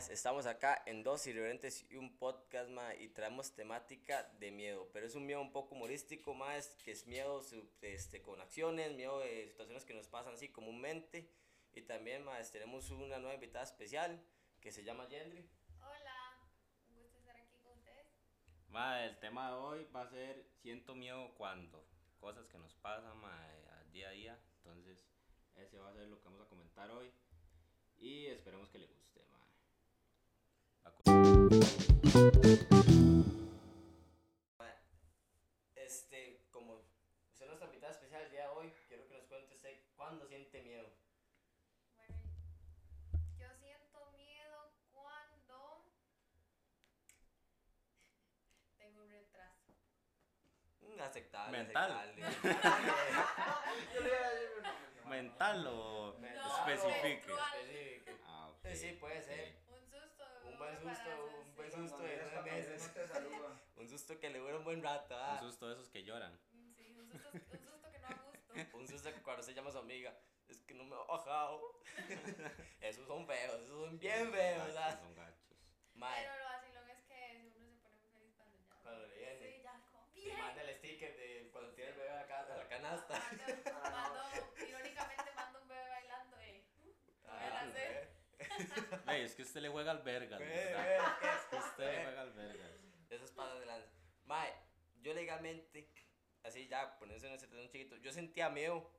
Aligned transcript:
Más, 0.00 0.08
estamos 0.08 0.46
acá 0.46 0.82
en 0.86 1.02
Dos 1.02 1.26
Irreverentes 1.26 1.84
y 1.90 1.96
un 1.96 2.16
podcast, 2.16 2.70
más, 2.70 2.98
y 2.98 3.08
traemos 3.08 3.52
temática 3.52 4.22
de 4.38 4.50
miedo, 4.50 4.88
pero 4.94 5.04
es 5.04 5.14
un 5.14 5.26
miedo 5.26 5.42
un 5.42 5.52
poco 5.52 5.74
humorístico, 5.74 6.32
más, 6.32 6.68
que 6.82 6.92
es 6.92 7.06
miedo 7.06 7.44
este, 7.82 8.22
con 8.22 8.40
acciones, 8.40 8.94
miedo 8.94 9.20
de 9.20 9.48
situaciones 9.48 9.84
que 9.84 9.92
nos 9.92 10.08
pasan 10.08 10.32
así 10.32 10.48
comúnmente, 10.48 11.30
y 11.74 11.82
también, 11.82 12.24
más, 12.24 12.50
tenemos 12.50 12.88
una 12.88 13.18
nueva 13.18 13.34
invitada 13.34 13.62
especial 13.62 14.24
que 14.62 14.72
se 14.72 14.84
llama 14.84 15.06
Yendri. 15.06 15.46
Hola, 15.80 16.48
un 16.88 17.02
gusto 17.02 17.18
estar 17.18 17.36
aquí 17.36 17.58
con 17.62 17.72
ustedes. 17.72 18.06
Ma, 18.68 19.04
el 19.04 19.18
tema 19.18 19.50
de 19.50 19.56
hoy 19.56 19.84
va 19.94 20.04
a 20.04 20.08
ser 20.08 20.46
siento 20.62 20.94
miedo 20.94 21.34
cuando, 21.34 21.86
cosas 22.18 22.46
que 22.46 22.56
nos 22.56 22.74
pasan 22.76 23.18
ma, 23.18 23.36
día 23.92 24.08
a 24.08 24.12
día, 24.12 24.40
entonces 24.56 24.98
ese 25.56 25.78
va 25.78 25.90
a 25.90 25.94
ser 25.94 26.08
lo 26.08 26.18
que 26.18 26.24
vamos 26.24 26.40
a 26.40 26.48
comentar 26.48 26.90
hoy 26.90 27.12
y 27.98 28.28
esperemos 28.28 28.70
que 28.70 28.78
le 28.78 28.86
guste. 28.86 28.99
Este, 35.76 36.44
como 36.50 36.82
usted 37.30 37.44
es 37.44 37.46
nuestra 37.46 37.66
invitada 37.68 37.92
especial 37.92 38.22
el 38.22 38.32
día 38.32 38.42
de 38.42 38.48
hoy, 38.48 38.72
quiero 38.88 39.06
que 39.06 39.14
nos 39.14 39.22
cuente 39.26 39.54
usted 39.54 39.80
cuándo 39.94 40.26
siente 40.26 40.60
miedo. 40.62 40.88
Bueno, 41.94 42.16
yo 43.38 43.46
siento 43.60 44.10
miedo 44.16 44.72
cuando 44.90 45.86
tengo 48.76 49.02
un 49.02 49.08
retraso. 49.08 49.72
Mm, 50.80 51.00
aceptable. 51.00 51.58
Mental. 51.58 51.92
aceptable. 51.92 52.24
¿Mental 55.06 55.66
o 55.68 56.16
No. 56.18 56.68
Especifique. 56.68 57.32
Ah, 58.26 58.48
ok, 58.48 58.66
Sí, 58.66 58.76
sí, 58.76 58.92
puede 58.94 59.22
ser. 59.22 59.59
Buen 60.60 60.76
susto, 60.78 61.10
un 61.40 61.56
buen 61.56 61.72
susto 61.72 62.02
de 62.02 62.16
nueve 62.18 62.50
meses. 62.52 62.90
Un 63.76 63.88
susto 63.88 64.20
que 64.20 64.28
le 64.28 64.38
dura 64.38 64.58
un 64.58 64.64
buen 64.64 64.82
rato. 64.82 65.14
Un 65.14 65.20
ah. 65.22 65.38
susto 65.40 65.66
de 65.68 65.74
esos 65.74 65.88
que 65.88 66.04
lloran. 66.04 66.38
Sí, 66.76 66.94
un 66.98 67.10
susto, 67.10 67.30
un 67.32 67.40
susto 67.40 67.90
que 67.90 67.98
no 67.98 68.08
da 68.08 68.14
gusto. 68.14 68.30
Un 68.78 68.86
susto 68.88 69.14
que 69.14 69.22
cuando 69.22 69.42
se 69.42 69.54
llama 69.54 69.70
a 69.70 69.72
su 69.72 69.78
amiga. 69.78 70.12
Es 70.48 70.60
que 70.62 70.74
no 70.74 70.84
me 70.84 70.96
ha 70.96 70.98
bajado. 70.98 71.80
esos 72.80 73.06
son 73.06 73.26
feos, 73.26 73.60
esos 73.62 73.84
son 73.86 73.98
bien 73.98 74.24
Son 74.24 74.32
feos. 74.32 74.74
gachos, 74.74 74.76
ah. 74.76 74.98
Son 75.00 75.14
gachos. 75.14 75.56
Mae, 75.94 76.22
Pero 76.22 76.38
lo 76.38 76.44
vacilón 76.44 76.90
es 76.90 77.02
que 77.04 77.52
uno 77.56 77.70
se 77.70 77.78
pone 77.78 77.96
muy 77.96 78.10
feliz 78.10 78.34
cuando 78.36 78.58
ya. 78.58 78.82
Cuando 78.82 79.06
le 79.06 79.16
viene. 79.16 79.46
Sí, 79.56 79.62
ya, 79.62 79.80
como 79.92 80.08
y 80.14 80.24
bien. 80.24 80.38
manda 80.40 80.62
el 80.62 80.74
sticker 80.74 81.16
de 81.16 81.48
cuando 81.52 81.72
tiene 81.72 81.90
el 81.90 81.96
bebé 81.96 82.10
a 82.10 82.26
la, 82.26 82.38
a 82.40 82.56
la 82.56 82.68
canasta. 82.68 83.14
Mando, 83.14 83.90
mando, 83.90 84.20
irónicamente 84.68 85.32
mando 85.36 85.60
un 85.62 85.68
bebé 85.68 85.88
bailando, 85.88 86.40
eh. 86.40 86.64
Ah, 87.26 87.38
Voy 87.40 87.56
a 87.56 87.60
hacer. 87.62 88.10
Ey, 89.10 89.22
es 89.22 89.34
que 89.34 89.42
usted 89.42 89.60
le 89.60 89.68
juega 89.68 89.90
al 89.90 90.02
vergas, 90.02 90.38
Ve, 90.38 90.46
¿verdad? 90.46 91.18
ve, 91.20 91.28
Es 91.36 91.44
que 91.50 91.56
usted 91.56 91.84
le 91.96 92.04
juega 92.04 92.20
al 92.22 92.32
vergas. 92.32 92.70
Esas 93.10 93.30
patas 93.32 93.60
de 93.60 93.66
lanza. 93.66 93.90
Mae, 94.24 94.52
yo 95.02 95.14
legalmente, 95.14 95.92
así 96.44 96.68
ya, 96.68 96.98
poniéndose 96.98 97.26
en 97.26 97.34
ese 97.34 97.48
terreno 97.48 97.68
chiquito, 97.70 97.96
yo 97.96 98.12
sentía 98.12 98.48
miedo 98.50 98.90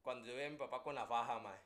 cuando 0.00 0.26
yo 0.26 0.34
veía 0.34 0.48
a 0.48 0.50
mi 0.50 0.56
papá 0.56 0.82
con 0.82 0.94
la 0.94 1.06
faja, 1.06 1.38
mae. 1.38 1.58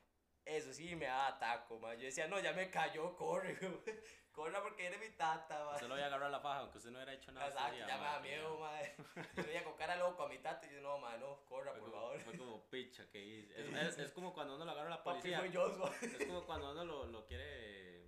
Eso 0.47 0.73
sí 0.73 0.95
me 0.95 1.05
daba 1.05 1.37
taco, 1.39 1.77
mae. 1.79 1.97
Yo 1.97 2.05
decía, 2.05 2.27
no, 2.27 2.39
ya 2.39 2.53
me 2.53 2.69
cayó, 2.69 3.15
corre, 3.15 3.55
güey. 3.55 3.73
Corra 4.31 4.61
porque 4.61 4.85
eres 4.85 4.99
mi 4.99 5.09
tata, 5.09 5.65
mae. 5.65 5.73
Usted 5.75 5.87
lo 5.87 5.95
voy 5.95 6.03
a 6.03 6.05
agarrar 6.05 6.29
la 6.29 6.39
faja, 6.39 6.59
aunque 6.59 6.77
usted 6.77 6.91
no 6.91 6.97
hubiera 6.99 7.13
hecho 7.13 7.31
nada. 7.31 7.47
Exacto, 7.47 7.75
día, 7.75 7.87
ya 7.87 7.97
me 7.97 8.03
da 8.03 8.19
miedo, 8.19 8.59
mae. 8.59 8.95
Yo 9.35 9.43
veía 9.43 9.63
con 9.63 9.73
cara 9.75 9.95
loco 9.95 10.23
a 10.23 10.29
mi 10.29 10.37
tata 10.37 10.67
y 10.67 10.73
yo, 10.75 10.81
no, 10.81 10.99
mae, 10.99 11.17
no, 11.17 11.43
corra, 11.45 11.71
Fue 11.71 11.79
por 11.81 11.89
como, 11.91 12.01
favor. 12.03 12.19
fue 12.21 12.37
como 12.37 12.69
picha 12.69 13.09
que 13.09 13.19
hice. 13.25 13.59
Es, 13.87 13.97
es- 13.97 14.11
como 14.11 14.33
cuando 14.33 14.55
uno 14.55 14.63
lo 14.63 14.71
agarra 14.71 14.89
la 14.91 15.03
Papi, 15.03 15.19
policía. 15.19 15.39
fue 15.39 15.49
Joshua. 15.53 15.91
Es 16.01 16.25
como 16.27 16.45
cuando 16.45 16.71
uno 16.71 16.85
lo, 16.85 17.05
lo 17.07 17.25
quiere 17.25 18.05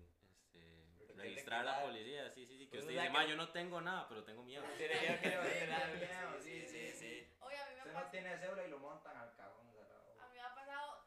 este, 0.53 1.13
registrar 1.15 1.61
a 1.61 1.63
la 1.63 1.81
policía. 1.81 2.29
Sí, 2.31 2.45
sí, 2.45 2.57
sí. 2.59 2.65
Que 2.65 2.77
Pues 2.77 2.83
usted 2.83 2.93
dice, 3.01 3.11
que- 3.23 3.27
yo 3.29 3.35
no 3.35 3.49
tengo 3.49 3.81
nada, 3.81 4.07
pero 4.07 4.23
tengo 4.23 4.43
miedo. 4.43 4.63
Tiene 4.77 4.99
miedo 5.01 5.19
que 5.21 5.27
le 5.29 5.33
Sí, 5.35 5.37
vayan 5.65 5.71
a 5.73 5.79
dar- 5.79 5.95
miedo, 5.97 6.41
Sí, 6.41 6.65
sí, 6.67 6.91
sí. 6.93 7.27
Oye, 7.39 7.57
a 7.57 7.65
mí 7.65 7.71
me 7.73 7.79
Usted 7.79 7.93
pasa. 7.93 8.05
no 8.05 8.11
tiene 8.11 8.37
cédula 8.37 8.63
y 8.65 8.69
lo 8.69 8.77
montan 8.79 9.17
al 9.17 9.33
cagón 9.35 9.71
cerrado. 9.73 10.13
A 10.21 10.27
mí 10.27 10.33
me 10.35 10.41
ha 10.41 10.53
pasado 10.53 11.05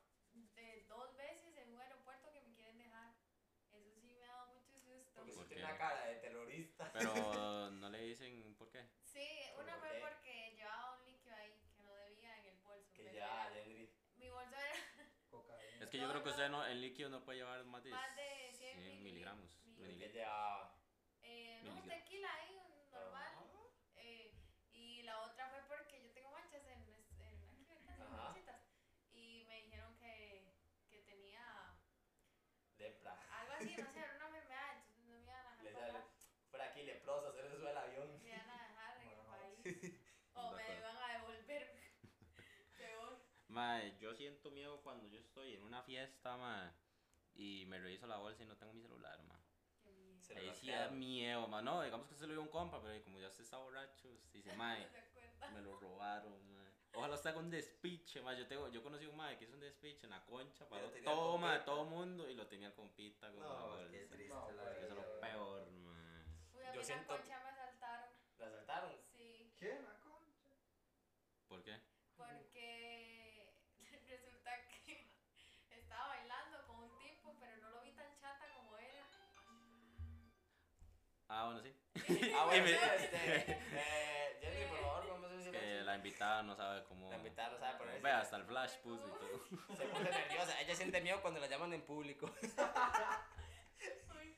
eh, 0.56 0.84
dos 0.88 1.16
veces 1.16 1.56
en 1.58 1.74
un 1.74 1.80
aeropuerto 1.80 2.32
que 2.32 2.40
me 2.40 2.52
quieren 2.54 2.76
dejar. 2.78 3.14
Eso 3.72 3.88
sí 4.00 4.14
me 4.18 4.24
ha 4.26 4.32
dado 4.32 4.46
mucho 4.54 4.78
susto. 4.80 5.12
Porque 5.14 5.32
¿Por 5.32 5.42
usted 5.42 5.48
qué? 5.48 5.54
tiene 5.60 5.70
una 5.70 5.78
cara 5.78 6.06
de 6.06 6.14
terrorista. 6.16 6.71
Pero 6.92 7.70
no 7.70 7.90
le 7.90 7.98
dicen 8.02 8.54
por 8.56 8.70
qué. 8.70 8.86
Sí, 9.04 9.28
una 9.58 9.72
¿Por 9.72 9.80
fue 9.80 9.90
qué? 9.90 10.00
porque 10.00 10.54
llevaba 10.56 10.96
un 10.98 11.04
líquido 11.06 11.34
ahí 11.36 11.52
que 11.76 11.82
no 11.82 11.92
debía 11.94 12.38
en 12.38 12.46
el 12.46 12.58
bolso. 12.60 12.92
Que 12.94 13.04
ya, 13.04 13.48
era- 13.48 13.58
Henry. 13.62 13.90
Mi 14.16 14.28
bolso 14.30 14.54
era 14.56 14.74
Cocaína. 15.30 15.84
Es 15.84 15.90
que 15.90 15.98
yo 15.98 16.04
No, 16.04 16.10
creo 16.10 16.22
que 16.24 16.30
usted 16.30 16.48
no, 16.48 16.64
el 16.66 16.80
líquido 16.80 17.08
no 17.10 17.24
puede 17.24 17.38
llevar 17.38 17.64
más 17.64 17.82
de, 17.84 17.90
Más 17.90 18.16
de 18.16 18.52
100 18.56 18.78
100 18.80 19.02
miligramos. 19.02 19.58
mili- 19.64 19.74
Que 19.76 19.82
mililitros. 19.82 20.14
ya. 20.14 20.74
eh, 21.22 21.60
no, 21.64 21.74
Miligramos. 21.74 22.04
tequila 22.04 22.34
ahí, 22.34 22.56
un 22.56 22.90
normal. 22.90 23.22
Ajá. 23.32 23.44
eh, 23.96 24.34
y 24.72 25.02
la 25.02 25.20
otra 25.22 25.48
fue 25.48 25.60
porque 25.76 26.02
yo 26.02 26.10
tengo 26.12 26.30
manchas 26.30 26.64
en, 26.66 26.82
es- 26.88 27.10
en 27.20 27.38
aquí, 27.44 27.64
¿verdad? 27.68 27.94
En 27.96 28.02
Ajá. 28.02 28.16
las 28.16 28.24
bolsitas. 28.26 28.60
Y 29.12 29.44
me 29.46 29.62
dijeron 29.62 29.96
que, 29.98 30.54
que 30.88 30.98
tenía 31.02 31.74
Lepra. 32.78 33.12
algo 33.40 33.52
así, 33.52 33.76
no 33.76 33.92
sé, 33.92 33.98
era 34.00 34.16
una 34.16 34.26
enfermedad, 34.26 34.76
entonces 34.76 35.04
no 35.04 35.12
me 35.12 35.22
iban 35.22 35.46
a 35.46 35.62
Le 35.62 35.68
dejar 35.70 35.80
sale. 35.82 35.92
pasar. 35.98 36.12
Fuera 36.50 36.64
aquí 36.66 36.82
leproso, 36.82 37.32
se 37.32 37.42
le 37.42 37.50
sube 37.50 37.70
el 37.70 37.76
avión. 37.76 38.22
Me 38.22 38.28
iban 38.28 38.50
a 38.50 38.68
dejar 38.68 38.96
en 39.02 39.08
el 39.08 39.16
Bueno, 39.16 39.30
país. 39.30 39.51
O 40.34 40.52
me 40.52 40.62
iban 40.78 40.96
a 40.96 41.12
devolver. 41.18 41.76
Peor. 42.78 43.18
Mae, 43.48 43.96
yo 44.00 44.14
siento 44.14 44.50
miedo 44.50 44.80
cuando 44.82 45.06
yo 45.08 45.18
estoy 45.20 45.54
en 45.54 45.62
una 45.62 45.82
fiesta, 45.82 46.36
mae, 46.36 46.70
y 47.34 47.66
me 47.66 47.78
reviso 47.78 48.06
la 48.06 48.16
bolsa 48.16 48.42
y 48.42 48.46
no 48.46 48.56
tengo 48.56 48.72
mi 48.72 48.80
celular, 48.82 49.20
miedo. 49.22 49.38
Se 50.22 50.38
Ahí 50.38 50.52
sí 50.54 50.70
da 50.70 50.88
miedo, 50.88 51.48
mae. 51.48 51.62
No, 51.62 51.82
digamos 51.82 52.06
que 52.08 52.14
se 52.14 52.26
lo 52.26 52.32
dio 52.32 52.40
a 52.40 52.44
un 52.44 52.48
compa, 52.50 52.80
pero 52.80 53.02
como 53.04 53.18
ya 53.18 53.28
usted 53.28 53.42
está 53.44 53.58
borracho, 53.58 54.08
usted 54.08 54.32
dice, 54.32 54.52
mae, 54.56 54.88
me 55.52 55.60
lo 55.60 55.78
robaron, 55.78 56.32
mae. 56.54 56.62
Ojalá 56.94 57.14
usted 57.14 57.30
haga 57.30 57.38
un 57.40 57.50
despiche, 57.50 58.22
mae. 58.22 58.38
Yo, 58.38 58.46
tengo, 58.46 58.68
yo 58.68 58.82
conocí 58.82 59.04
un 59.06 59.16
mae 59.16 59.36
que 59.36 59.44
hizo 59.44 59.54
un 59.54 59.60
despiche 59.60 60.04
en 60.06 60.10
la 60.10 60.24
concha, 60.24 60.66
para 60.68 60.88
todo, 61.04 61.36
mae, 61.38 61.60
todo 61.60 61.84
mundo, 61.84 62.28
y 62.30 62.34
lo 62.34 62.46
tenía 62.46 62.68
el 62.68 62.74
compita 62.74 63.28
con 63.32 63.40
la 63.40 63.48
No, 63.48 63.66
bolsa. 63.68 63.90
qué 63.90 64.06
triste. 64.06 64.28
No, 64.32 64.50
la 64.52 64.72
Eso 64.72 64.86
es 64.86 64.94
lo 64.94 65.20
peor, 65.20 65.70
mae. 65.72 66.72
Yo 66.74 66.82
siento- 66.82 67.18
Ah, 81.34 81.44
bueno, 81.46 81.62
sí. 81.62 81.74
Ah, 82.36 82.44
bueno, 82.44 82.66
sí, 82.66 82.72
este. 82.74 83.16
Eh, 83.72 84.38
Jenny, 84.40 84.66
por 84.70 84.80
favor, 84.80 85.08
vamos 85.08 85.30
a 85.30 85.34
Es 85.34 85.38
decir 85.44 85.58
que 85.60 85.80
la 85.82 85.96
invitada 85.96 86.42
no 86.42 86.54
sabe 86.54 86.84
cómo. 86.84 87.08
La 87.10 87.16
invitada 87.16 87.48
no 87.50 87.58
sabe 87.58 87.78
ponerse. 87.78 88.00
Vea, 88.02 88.18
hasta 88.20 88.36
el 88.36 88.44
flash 88.44 88.76
puso 88.82 89.08
y 89.08 89.12
todo. 89.12 89.38
Se 89.76 89.84
puso 89.86 90.02
nerviosa. 90.04 90.60
Ella 90.60 90.74
siente 90.74 91.00
miedo 91.00 91.22
cuando 91.22 91.40
la 91.40 91.46
llaman 91.46 91.72
en 91.72 91.80
público. 91.82 92.26
Uy, 92.26 92.34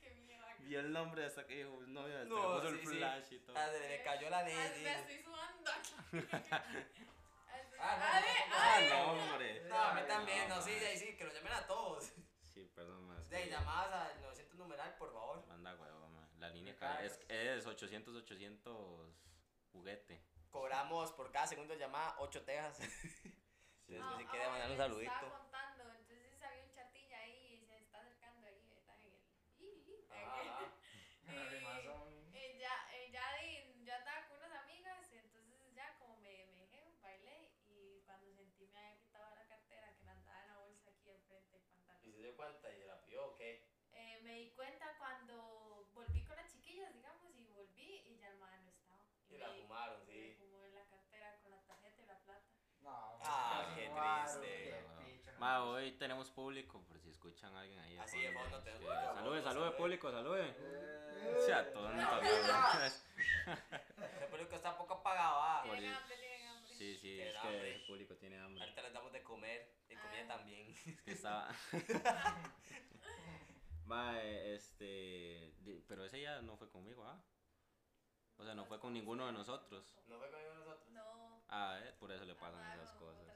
qué 0.00 0.14
miedo. 0.14 0.44
Vio 0.60 0.80
el 0.80 0.92
nombre 0.92 1.24
hasta 1.26 1.44
que 1.46 1.56
dijo, 1.64 1.80
no, 1.88 2.00
hasta 2.02 2.24
No, 2.26 2.60
sí, 2.60 2.66
el 2.68 2.80
sí. 2.80 2.86
flash 2.86 3.32
y 3.32 3.38
todo. 3.40 3.56
Ah, 3.58 3.68
se 3.70 3.88
le 3.88 4.02
cayó 4.02 4.30
la 4.30 4.38
Ay, 4.38 4.46
ley. 4.54 4.82
me 4.84 4.94
estoy 4.94 5.18
sudando 5.22 5.70
aquí. 5.70 5.94
Ah, 7.80 7.96
no, 7.98 8.04
Ay, 8.06 8.22
no, 8.48 8.56
ay, 8.56 8.88
Ah, 8.92 8.94
no, 9.04 9.12
hombre. 9.12 9.62
No, 9.68 9.76
a 9.76 9.94
mí 9.94 10.00
también, 10.06 10.48
no, 10.48 10.54
No, 10.56 10.62
sí, 10.62 10.70
de 10.70 10.96
sí, 10.96 11.16
que 11.16 11.24
lo 11.24 11.32
llamen 11.32 11.52
a 11.54 11.66
todos. 11.66 12.12
Sí, 12.54 12.70
perdón, 12.74 13.04
más. 13.08 13.28
De 13.28 13.48
llamadas 13.50 14.12
al 14.12 14.22
900 14.22 14.56
numeral, 14.58 14.94
por 14.96 15.12
favor. 15.12 15.44
La 16.44 16.50
línea 16.50 16.76
cara 16.76 17.02
es, 17.02 17.12
cagas. 17.16 17.30
es 17.30 17.66
800 17.66 18.14
800 18.16 19.16
juguete. 19.72 20.20
Cobramos 20.50 21.10
por 21.12 21.32
cada 21.32 21.46
segundo 21.46 21.72
de 21.72 21.80
llamada 21.80 22.16
8 22.18 22.42
tejas. 22.44 22.78
Entonces, 23.88 24.04
Ah, 24.04 24.16
si 24.18 24.24
quiere 24.26 24.44
ah, 24.44 24.50
mandar 24.50 24.70
un 24.70 24.76
saludito. 24.76 25.12
Estaba 25.12 25.38
contando, 25.40 25.84
entonces 25.94 26.42
había 26.42 26.62
un 26.64 26.70
chatilla 26.70 27.18
ahí 27.18 27.54
y 27.62 27.66
se 27.66 27.76
está 27.78 28.00
acercando 28.00 28.46
ahí, 28.46 28.62
¿verdad? 28.68 28.96
En 29.00 29.12
el. 29.12 29.20
y- 29.58 29.94
en 29.94 30.10
el- 30.10 30.10
Ajá. 30.12 30.72
Las 31.32 31.50
demás 31.52 31.82
son. 31.84 32.34
Eh, 32.34 32.58
ya, 32.60 32.74
eh, 32.92 33.10
ya, 33.10 33.24
di- 33.40 33.84
ya 33.86 33.96
andaba 33.96 34.26
con 34.28 34.36
unas 34.36 34.52
amigas, 34.62 35.12
entonces 35.12 35.74
ya 35.74 35.96
como 35.98 36.16
me, 36.18 36.44
me 36.46 36.60
dejé, 36.60 36.98
bailé 37.00 37.52
y 37.68 38.02
cuando 38.04 38.30
sentí 38.34 38.66
me 38.68 38.78
había 38.80 38.98
quitado 39.00 39.34
la 39.34 39.46
cartera 39.48 39.94
que 39.96 40.02
me 40.04 40.10
andaba 40.12 40.40
en 40.42 40.48
la 40.48 40.58
bolsa 40.58 40.90
aquí 40.90 41.08
enfrente 41.10 41.52
del 41.54 41.62
Y 41.62 41.68
pantalón. 41.70 42.12
se 42.12 42.18
dio 42.22 42.36
cuenta 42.36 42.70
y 42.70 42.76
se 42.76 42.84
la 42.86 43.00
pidió, 43.00 43.26
¿o 43.28 43.34
qué? 43.36 43.66
Eh, 43.92 44.20
me 44.22 44.34
di 44.40 44.50
cuenta 44.52 44.96
cuando 44.98 45.88
volví 45.94 46.24
con 46.24 46.36
las 46.36 46.50
chiquillas, 46.50 46.92
digamos, 46.94 47.36
y 47.36 47.46
volví 47.46 48.02
y 48.08 48.18
ya 48.18 48.28
el 48.28 48.38
madre 48.38 48.60
no 48.62 48.70
estaba. 48.70 49.04
Y 49.28 49.36
la 49.38 49.48
me- 49.50 49.60
fumaron, 49.62 50.06
me 50.06 50.12
sí. 50.12 50.34
fumó 50.38 50.64
en 50.64 50.74
la 50.74 50.84
cartera 50.88 51.38
con 51.42 51.50
la 51.52 51.62
tarjeta 51.66 52.02
y 52.02 52.06
la 52.06 52.18
plata. 52.24 52.44
No, 52.80 53.18
Ah, 53.22 53.62
pues, 53.72 53.78
qué 53.78 53.90
claro, 53.94 54.40
triste. 54.40 54.64
qué 54.64 54.74
picha, 54.74 55.32
no 55.32 55.32
Ma, 55.44 55.62
hoy 55.64 55.92
tenemos 55.98 56.30
público, 56.30 56.82
por 56.88 56.98
si 56.98 57.10
escuchan 57.10 57.54
a 57.54 57.60
alguien 57.60 57.78
ahí. 57.80 57.98
Así 57.98 58.18
de 58.18 58.32
fondo 58.32 58.58
tenemos 58.62 58.80
Sí. 58.80 58.86
público. 58.86 59.14
Salude, 59.14 59.42
salude, 59.42 59.70
público, 59.72 60.10
salude. 60.10 60.54
Eh, 60.56 61.36
Sea 61.44 61.70
tonto, 61.70 61.90
cabrón. 62.10 62.30
Ese 64.16 64.26
público 64.30 64.56
está 64.56 64.78
poco 64.78 64.94
apagado, 64.94 65.40
ah. 65.42 65.60
Tienen 65.64 65.92
hambre, 65.92 66.16
tienen 66.16 66.46
hambre. 66.48 66.74
Sí, 66.76 66.96
sí, 66.96 67.20
es 67.20 67.36
que 67.36 67.74
el 67.74 67.84
público 67.86 68.14
tiene 68.16 68.38
hambre. 68.40 68.62
Ahorita 68.62 68.82
les 68.82 68.92
damos 68.94 69.12
de 69.12 69.22
comer, 69.22 69.70
y 69.90 69.94
comida 69.96 70.22
Ah. 70.24 70.28
también. 70.28 70.70
Es 70.86 71.02
que 71.02 71.12
estaba. 71.12 71.48
Mae, 73.84 74.54
este. 74.54 75.52
Pero 75.86 76.04
ese 76.06 76.22
ya 76.22 76.40
no 76.40 76.56
fue 76.56 76.70
conmigo, 76.70 77.04
¿ah? 77.04 77.22
O 78.38 78.44
sea, 78.44 78.54
no 78.54 78.64
fue 78.64 78.80
con 78.80 78.94
ninguno 78.94 79.26
de 79.26 79.32
nosotros. 79.32 79.94
¿No 80.06 80.18
fue 80.18 80.30
conmigo 80.30 80.54
nosotros? 80.54 80.88
No. 80.88 81.42
Ah, 81.50 81.78
eh, 81.82 81.92
por 82.00 82.10
eso 82.10 82.24
le 82.24 82.34
pasan 82.34 82.62
Ah, 82.64 82.74
esas 82.76 82.92
cosas. 82.92 83.26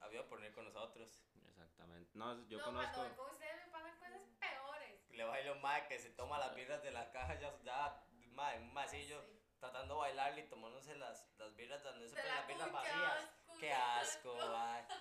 Había 0.00 0.26
por 0.28 0.38
venir 0.40 0.54
con 0.54 0.64
nosotros. 0.64 1.22
Exactamente. 1.48 2.10
No, 2.14 2.46
yo 2.48 2.58
no, 2.58 2.64
conozco. 2.64 2.94
cuando 2.94 3.16
con 3.16 3.30
ustedes 3.30 3.66
me 3.66 3.72
pasan 3.72 3.98
cosas 3.98 4.20
peores. 4.38 5.10
Le 5.10 5.24
bailo 5.24 5.52
un 5.54 5.60
mae 5.62 5.86
que 5.88 5.98
se 5.98 6.10
toma 6.10 6.38
las 6.38 6.54
birras 6.54 6.82
de 6.82 6.90
la 6.92 7.10
caja 7.10 7.34
ya, 7.38 7.56
ya 7.62 8.04
mae, 8.32 8.56
en 8.56 8.62
un 8.64 8.72
masillo, 8.72 9.20
Sí. 9.22 9.40
tratando 9.58 9.94
de 9.94 10.00
bailarle 10.00 10.40
y 10.42 10.48
tomándose 10.48 10.94
las, 10.96 11.28
las 11.36 11.54
birras 11.56 11.82
donde 11.82 12.08
se 12.08 12.14
De 12.14 12.22
ponen 12.22 12.34
la 12.34 12.38
las 12.40 12.46
birras 12.48 12.72
vacías. 12.72 13.30
Qué 13.58 13.72
asco, 13.72 14.36
mae. 14.36 14.86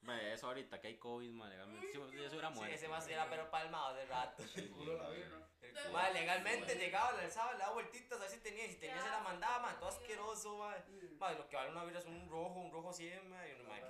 Mae, 0.00 0.32
eso 0.32 0.46
ahorita 0.46 0.80
que 0.80 0.86
hay 0.86 0.96
COVID, 0.98 1.32
mae, 1.32 1.50
legalmente. 1.50 1.90
Sí, 1.92 1.98
pues, 1.98 2.14
eso 2.14 2.38
era 2.38 2.48
Sí, 2.50 2.54
muerto. 2.54 2.74
ese 2.76 2.86
más 2.88 3.08
era 3.08 3.28
pero 3.28 3.50
palmado 3.50 3.88
hace 3.88 4.06
rato. 4.06 4.44
Culo 4.72 4.96
la 4.96 5.08
birra. 5.10 5.38
El- 5.60 5.92
Mae, 5.92 6.12
legalmente 6.14 6.74
llegaba, 6.76 7.12
le 7.12 7.24
alzaba, 7.24 7.52
le 7.54 7.58
daba 7.58 7.72
vueltitas, 7.74 8.16
a 8.16 8.20
ver 8.22 8.30
si 8.30 8.40
tenía, 8.40 8.66
si 8.68 8.76
tenía 8.78 9.02
se 9.02 9.10
la 9.10 9.18
mandaba, 9.18 9.58
mae, 9.58 9.74
todo 9.74 9.88
asqueroso, 9.88 10.56
mae. 10.58 10.84
Mae, 11.18 11.34
lo 11.36 11.48
que 11.48 11.56
vale 11.56 11.72
una 11.72 11.84
birra 11.84 11.98
es 11.98 12.06
un 12.06 12.28
rojo, 12.30 12.60
un 12.60 12.70
rojo 12.72 12.92
100, 12.92 13.28
mae, 13.28 13.50
y 13.50 13.54
uno, 13.60 13.68
mae, 13.68 13.80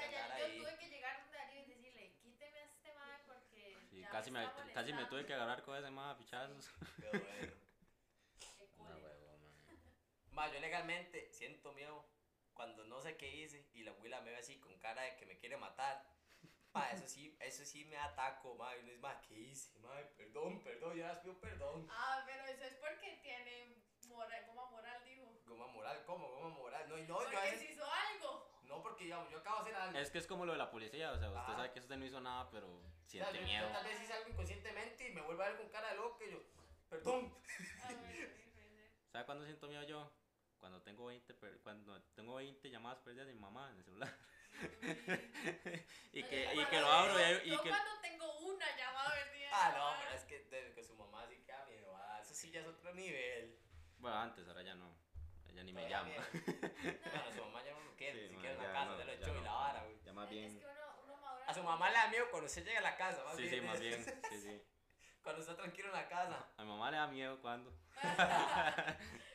que 0.00 0.08
sea, 0.10 0.24
andar 0.24 0.38
ya, 0.38 0.46
yo 0.46 0.52
ahí. 0.52 0.58
tuve 0.60 0.78
que 0.78 0.88
llegar 0.88 1.20
donde 1.22 1.38
Darío 1.38 1.60
y 1.62 1.66
decirle, 1.66 2.16
quíteme 2.22 2.58
a 2.58 2.64
este 2.64 2.92
madre 2.94 3.18
porque. 3.26 3.78
Sí, 3.90 4.00
ya 4.00 4.10
casi, 4.10 4.30
me, 4.30 4.44
está 4.44 4.54
casi 4.56 4.66
me 4.66 4.74
molestando". 4.74 5.08
tuve 5.08 5.26
que 5.26 5.34
agarrar 5.34 5.62
con 5.62 5.76
ese 5.76 5.90
mae 5.90 6.12
a 6.12 6.16
pichazos. 6.18 6.70
Qué 7.00 7.08
bueno. 7.18 7.52
Qué 8.38 8.64
Una 8.78 8.94
cólera. 8.94 9.08
huevo, 9.08 9.38
mae. 9.38 9.76
Ma, 10.30 10.52
yo 10.52 10.60
legalmente 10.60 11.32
siento 11.32 11.72
miedo 11.72 12.04
cuando 12.54 12.84
no 12.84 13.00
sé 13.02 13.16
qué 13.16 13.28
hice 13.34 13.68
y 13.74 13.82
la 13.82 13.90
abuela 13.92 14.20
me 14.22 14.30
ve 14.30 14.38
así 14.38 14.58
con 14.60 14.78
cara 14.78 15.02
de 15.02 15.16
que 15.16 15.26
me 15.26 15.38
quiere 15.38 15.56
matar. 15.56 16.06
Ma, 16.72 16.90
eso 16.90 17.06
sí, 17.08 17.34
eso 17.40 17.64
sí 17.64 17.84
me 17.86 17.96
ataco, 17.96 18.54
ma. 18.54 18.74
Y 18.76 18.80
uno 18.80 18.92
es, 18.92 18.98
ma, 19.00 19.20
¿qué 19.22 19.34
hice? 19.34 19.78
Ma, 19.78 19.94
perdón, 20.16 20.62
perdón, 20.62 20.96
ya 20.96 21.08
les 21.12 21.18
pido 21.18 21.38
perdón. 21.40 21.86
Ah, 21.90 22.22
pero 22.26 22.44
eso 22.46 22.64
es 22.64 22.74
porque 22.74 23.18
tiene 23.22 23.82
moral, 24.08 24.44
goma 24.46 24.66
moral, 24.70 25.02
dijo. 25.04 25.24
Goma 25.46 25.66
moral, 25.68 26.04
¿cómo? 26.04 26.28
Goma 26.28 26.50
moral. 26.50 26.86
No, 26.88 26.98
y 26.98 27.02
no, 27.02 27.06
yo 27.06 27.18
a 27.20 27.22
Porque 27.24 27.36
veces. 27.50 27.60
si 27.60 27.72
hizo 27.72 27.84
algo. 27.90 28.45
No, 28.68 28.82
porque 28.82 29.04
digamos, 29.04 29.30
yo 29.30 29.38
acabo 29.38 29.56
de 29.56 29.70
hacer 29.70 29.74
algo. 29.76 29.98
Es 29.98 30.10
que 30.10 30.18
es 30.18 30.26
como 30.26 30.44
lo 30.44 30.52
de 30.52 30.58
la 30.58 30.70
policía, 30.70 31.12
o 31.12 31.18
sea, 31.18 31.28
usted 31.30 31.40
Ah. 31.52 31.54
sabe 31.56 31.72
que 31.72 31.80
usted 31.80 31.96
no 31.96 32.04
hizo 32.04 32.20
nada, 32.20 32.48
pero 32.50 32.68
O 32.68 32.82
sea, 33.06 33.24
siente 33.26 33.38
yo- 33.38 33.44
miedo. 33.44 33.66
Yo 33.68 33.72
tal 33.72 33.84
vez 33.84 34.02
hice 34.02 34.12
algo 34.12 34.28
inconscientemente 34.30 35.08
y 35.08 35.12
me 35.14 35.20
vuelvo 35.22 35.42
a 35.42 35.48
ver 35.48 35.56
con 35.58 35.68
cara 35.68 35.88
de 35.90 35.96
loco 35.96 36.18
y 36.24 36.30
yo, 36.32 36.38
perdón. 36.88 37.32
Ah. 37.82 37.88
¿Sabe 39.12 39.24
cuándo 39.24 39.44
siento 39.44 39.68
miedo 39.68 39.82
yo? 39.84 40.12
Cuando 40.58 40.82
tengo 40.82 41.06
20, 41.06 41.32
per- 41.34 41.60
cuando 41.62 42.02
tengo 42.14 42.34
20 42.34 42.70
llamadas 42.70 42.98
perdidas 42.98 43.26
de 43.28 43.34
mi 43.34 43.40
mamá 43.40 43.70
en 43.70 43.76
el 43.78 43.84
celular. 43.84 44.16
y 46.12 46.22
que, 46.22 46.54
y 46.54 46.64
que 46.66 46.80
lo 46.80 46.86
abro 46.90 47.18
y, 47.18 47.22
hay- 47.22 47.42
y 47.44 47.50
yo 47.50 47.62
que... 47.62 47.68
cuando 47.68 48.00
tengo 48.00 48.38
una 48.40 48.76
llamada 48.76 49.10
perdida. 49.14 49.50
Ah, 49.52 49.74
no, 49.76 50.02
pero 50.02 50.16
es 50.16 50.24
que, 50.24 50.40
de- 50.44 50.72
que 50.74 50.82
su 50.82 50.94
mamá 50.96 51.26
sí 51.28 51.36
que 51.44 51.52
da 51.52 51.64
miedo. 51.66 51.94
ah, 51.96 52.18
eso 52.20 52.34
sí 52.34 52.50
ya 52.50 52.60
es 52.60 52.66
otro 52.66 52.92
nivel. 52.94 53.58
Bueno, 53.98 54.16
antes, 54.18 54.46
ahora 54.48 54.62
ya 54.62 54.74
no. 54.74 54.96
Ella 55.48 55.62
ni 55.62 55.72
me 55.72 55.88
llama. 55.88 56.08
miedo. 56.08 56.22
Bueno, 56.32 57.32
su 57.34 57.44
mamá 57.44 57.62
ya 57.64 57.72
no 57.72 57.80
lo 57.80 57.94
quiere, 57.96 58.28
Sí, 58.28 58.34
ni 58.34 58.36
ma, 58.36 58.42
siquiera 58.42 58.54
en 58.54 58.58
la 58.58 58.64
ya 58.66 58.72
casa, 58.72 58.84
no, 58.90 58.98
ya 58.98 59.04
lo 59.04 59.12
ya 59.12 59.18
echó 59.18 59.30
y 59.30 59.36
no. 59.36 59.42
la 59.44 59.84
Es 60.30 60.52
que 60.58 60.66
uno, 60.66 61.02
uno 61.04 61.16
madura. 61.16 61.44
A 61.46 61.54
su 61.54 61.62
mamá 61.62 61.90
le 61.90 61.96
da 61.96 62.08
miedo 62.08 62.26
cuando 62.30 62.46
usted 62.46 62.64
llega 62.64 62.78
a 62.80 62.82
la 62.82 62.96
casa, 62.96 63.24
más 63.24 63.36
Sí, 63.36 63.48
sí, 63.48 63.60
más 63.60 63.80
bien. 63.80 64.04
Sí, 64.30 64.40
sí. 64.40 64.62
Cuando 65.22 65.40
está 65.42 65.56
tranquilo 65.56 65.88
en 65.88 65.94
la 65.94 66.08
casa. 66.08 66.48
A 66.56 66.62
mi 66.62 66.68
mamá 66.68 66.90
le 66.90 66.96
da 66.98 67.06
miedo 67.08 67.40
cuando, 67.40 67.72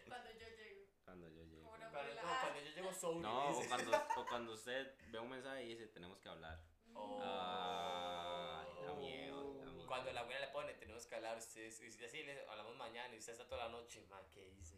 Cuando 0.08 0.32
yo 0.32 0.48
llego. 0.56 0.86
cuando 1.04 1.28
yo 1.30 1.44
llego. 1.44 1.64
Como 1.64 1.76
una 1.76 1.90
Cuando, 1.90 2.12
abuela. 2.12 2.22
no, 2.22 2.40
cuando 2.42 2.60
yo 2.62 2.72
llego 2.72 2.94
sobrio. 2.94 3.22
No, 3.22 3.48
o 3.48 3.56
dice. 3.58 3.68
cuando, 3.68 3.92
o 4.18 4.26
cuando 4.26 4.54
usted 4.54 4.96
ve 5.10 5.20
un 5.20 5.30
mensaje 5.30 5.64
y 5.64 5.70
dice, 5.70 5.88
tenemos 5.88 6.20
que 6.20 6.30
hablar. 6.30 6.60
Oh. 6.94 7.22
Ay, 7.24 8.86
da 8.86 8.94
miedo, 8.96 9.54
da 9.60 9.66
miedo. 9.66 9.88
Cuando 9.88 10.12
la 10.12 10.22
abuela 10.22 10.40
le 10.46 10.48
pone, 10.52 10.74
tenemos 10.76 11.06
que 11.06 11.16
hablar, 11.16 11.38
ustedes, 11.38 11.82
y 11.82 12.06
así 12.06 12.24
le 12.24 12.48
hablamos 12.48 12.76
mañana 12.78 13.14
y 13.14 13.18
usted 13.18 13.34
está 13.34 13.48
toda 13.48 13.66
la 13.66 13.72
noche, 13.72 14.06
ma, 14.10 14.22
¿qué 14.32 14.48
hice? 14.50 14.78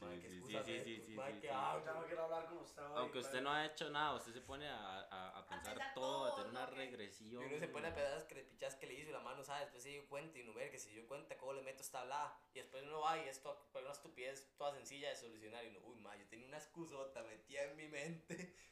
Sí, 0.00 0.06
Ma, 0.06 0.12
¿qué 0.12 0.20
sí, 0.22 0.28
sí, 0.30 0.36
excusas 0.36 0.64
sí, 0.66 0.72
meto? 0.72 0.84
sí, 0.84 1.00
sí, 1.06 1.14
Ma, 1.14 1.26
sí, 1.26 1.32
¿qué 1.34 1.40
sí. 1.40 1.48
hago? 1.54 1.84
Ya 1.84 1.92
no 1.92 2.06
quiero 2.06 2.24
hablar 2.24 2.46
con 2.46 2.58
usted 2.58 2.82
hoy. 2.82 2.92
Aunque 2.96 3.18
usted 3.18 3.40
no 3.42 3.52
ha 3.52 3.66
hecho 3.66 3.90
nada, 3.90 4.14
usted 4.14 4.32
se 4.32 4.40
pone 4.40 4.66
a, 4.66 5.00
a, 5.02 5.38
a 5.38 5.46
pensar 5.46 5.92
todo, 5.94 6.24
a 6.24 6.34
tener 6.36 6.50
una 6.50 6.66
que- 6.66 6.74
regresión. 6.74 7.42
Y 7.42 7.46
uno 7.46 7.58
se 7.58 7.68
pone 7.68 7.88
a 7.88 7.94
pedazos 7.94 8.24
que 8.24 8.34
pichas 8.36 8.76
que 8.76 8.86
le 8.86 8.94
hizo 8.94 9.10
y 9.10 9.12
la 9.12 9.20
mano 9.20 9.36
no 9.36 9.44
sabe, 9.44 9.60
después 9.60 9.82
se 9.82 9.90
dio 9.90 10.08
cuenta 10.08 10.38
y 10.38 10.44
no 10.44 10.54
ver 10.54 10.70
que 10.70 10.78
se 10.78 10.88
dio 10.90 11.06
cuenta 11.06 11.36
cómo 11.36 11.52
le 11.52 11.60
meto 11.62 11.82
esta 11.82 12.00
hablada. 12.00 12.40
Y 12.54 12.60
después 12.60 12.82
uno 12.82 13.00
va 13.00 13.18
y 13.22 13.28
es 13.28 13.42
toda- 13.42 13.60
pues, 13.72 13.84
una 13.84 13.92
estupidez 13.92 14.50
toda 14.56 14.72
sencilla 14.74 15.10
de 15.10 15.16
solucionar 15.16 15.64
y 15.64 15.68
uno, 15.68 15.80
uy, 15.84 15.96
ma, 16.00 16.16
yo 16.16 16.26
tenía 16.28 16.46
una 16.48 16.56
excusota 16.58 17.22
metida 17.22 17.62
en 17.64 17.76
mi 17.76 17.88
mente. 17.88 18.56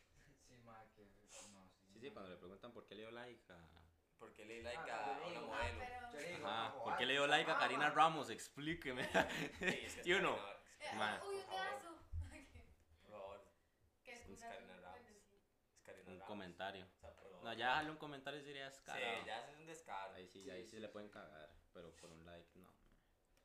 Sí, 0.48 0.56
ma, 0.64 0.82
que. 0.94 1.04
No, 1.52 1.68
sí. 1.68 1.92
Sí, 1.92 2.00
sí, 2.00 2.10
cuando 2.10 2.30
le 2.30 2.36
preguntan 2.38 2.72
por 2.72 2.86
qué 2.86 2.94
le 2.94 3.02
dio 3.02 3.10
like 3.10 3.52
a... 3.52 3.68
Porque 4.18 4.46
le 4.46 4.54
di 4.54 4.62
like 4.62 4.90
Ah, 4.90 5.14
a 5.14 5.26
una 5.26 5.38
Ah, 5.38 5.42
modelo. 5.42 6.46
Ajá, 6.46 6.68
no, 6.74 6.82
¿por 6.84 6.96
qué 6.96 7.04
le 7.06 7.12
dio 7.12 7.26
like 7.26 7.50
a 7.50 7.54
ah, 7.54 7.58
Karina. 7.58 7.90
Ramos? 7.90 8.30
Explíqueme. 8.30 9.04
Sí, 9.58 9.64
es 9.66 9.98
que 10.88 10.94
¿Sí 10.94 10.96
Ma, 10.96 11.22
uy, 11.28 11.36
un 11.36 11.42
pedazo. 11.46 11.98
Por 13.02 13.10
favor, 13.10 13.40
Qué 14.04 14.12
Es 14.12 14.20
sí. 14.20 14.32
Un 16.06 16.14
Ramos. 16.18 16.26
comentario. 16.26 16.86
No, 17.42 17.52
ya 17.52 17.68
dejarle 17.68 17.90
un 17.92 17.96
comentario 17.98 18.42
sería 18.42 18.70
Sí, 18.70 18.76
descarado. 18.76 19.26
ya 19.26 19.40
es 19.48 19.56
un 19.56 19.66
descaro. 19.66 20.14
Ahí 20.14 20.26
sí, 20.26 20.50
ahí 20.50 20.64
sí 20.66 20.78
le 20.78 20.88
pueden 20.88 21.08
cagar, 21.10 21.50
pero 21.72 21.94
por 21.96 22.10
un 22.10 22.24
like 22.26 22.58
no. 22.58 22.70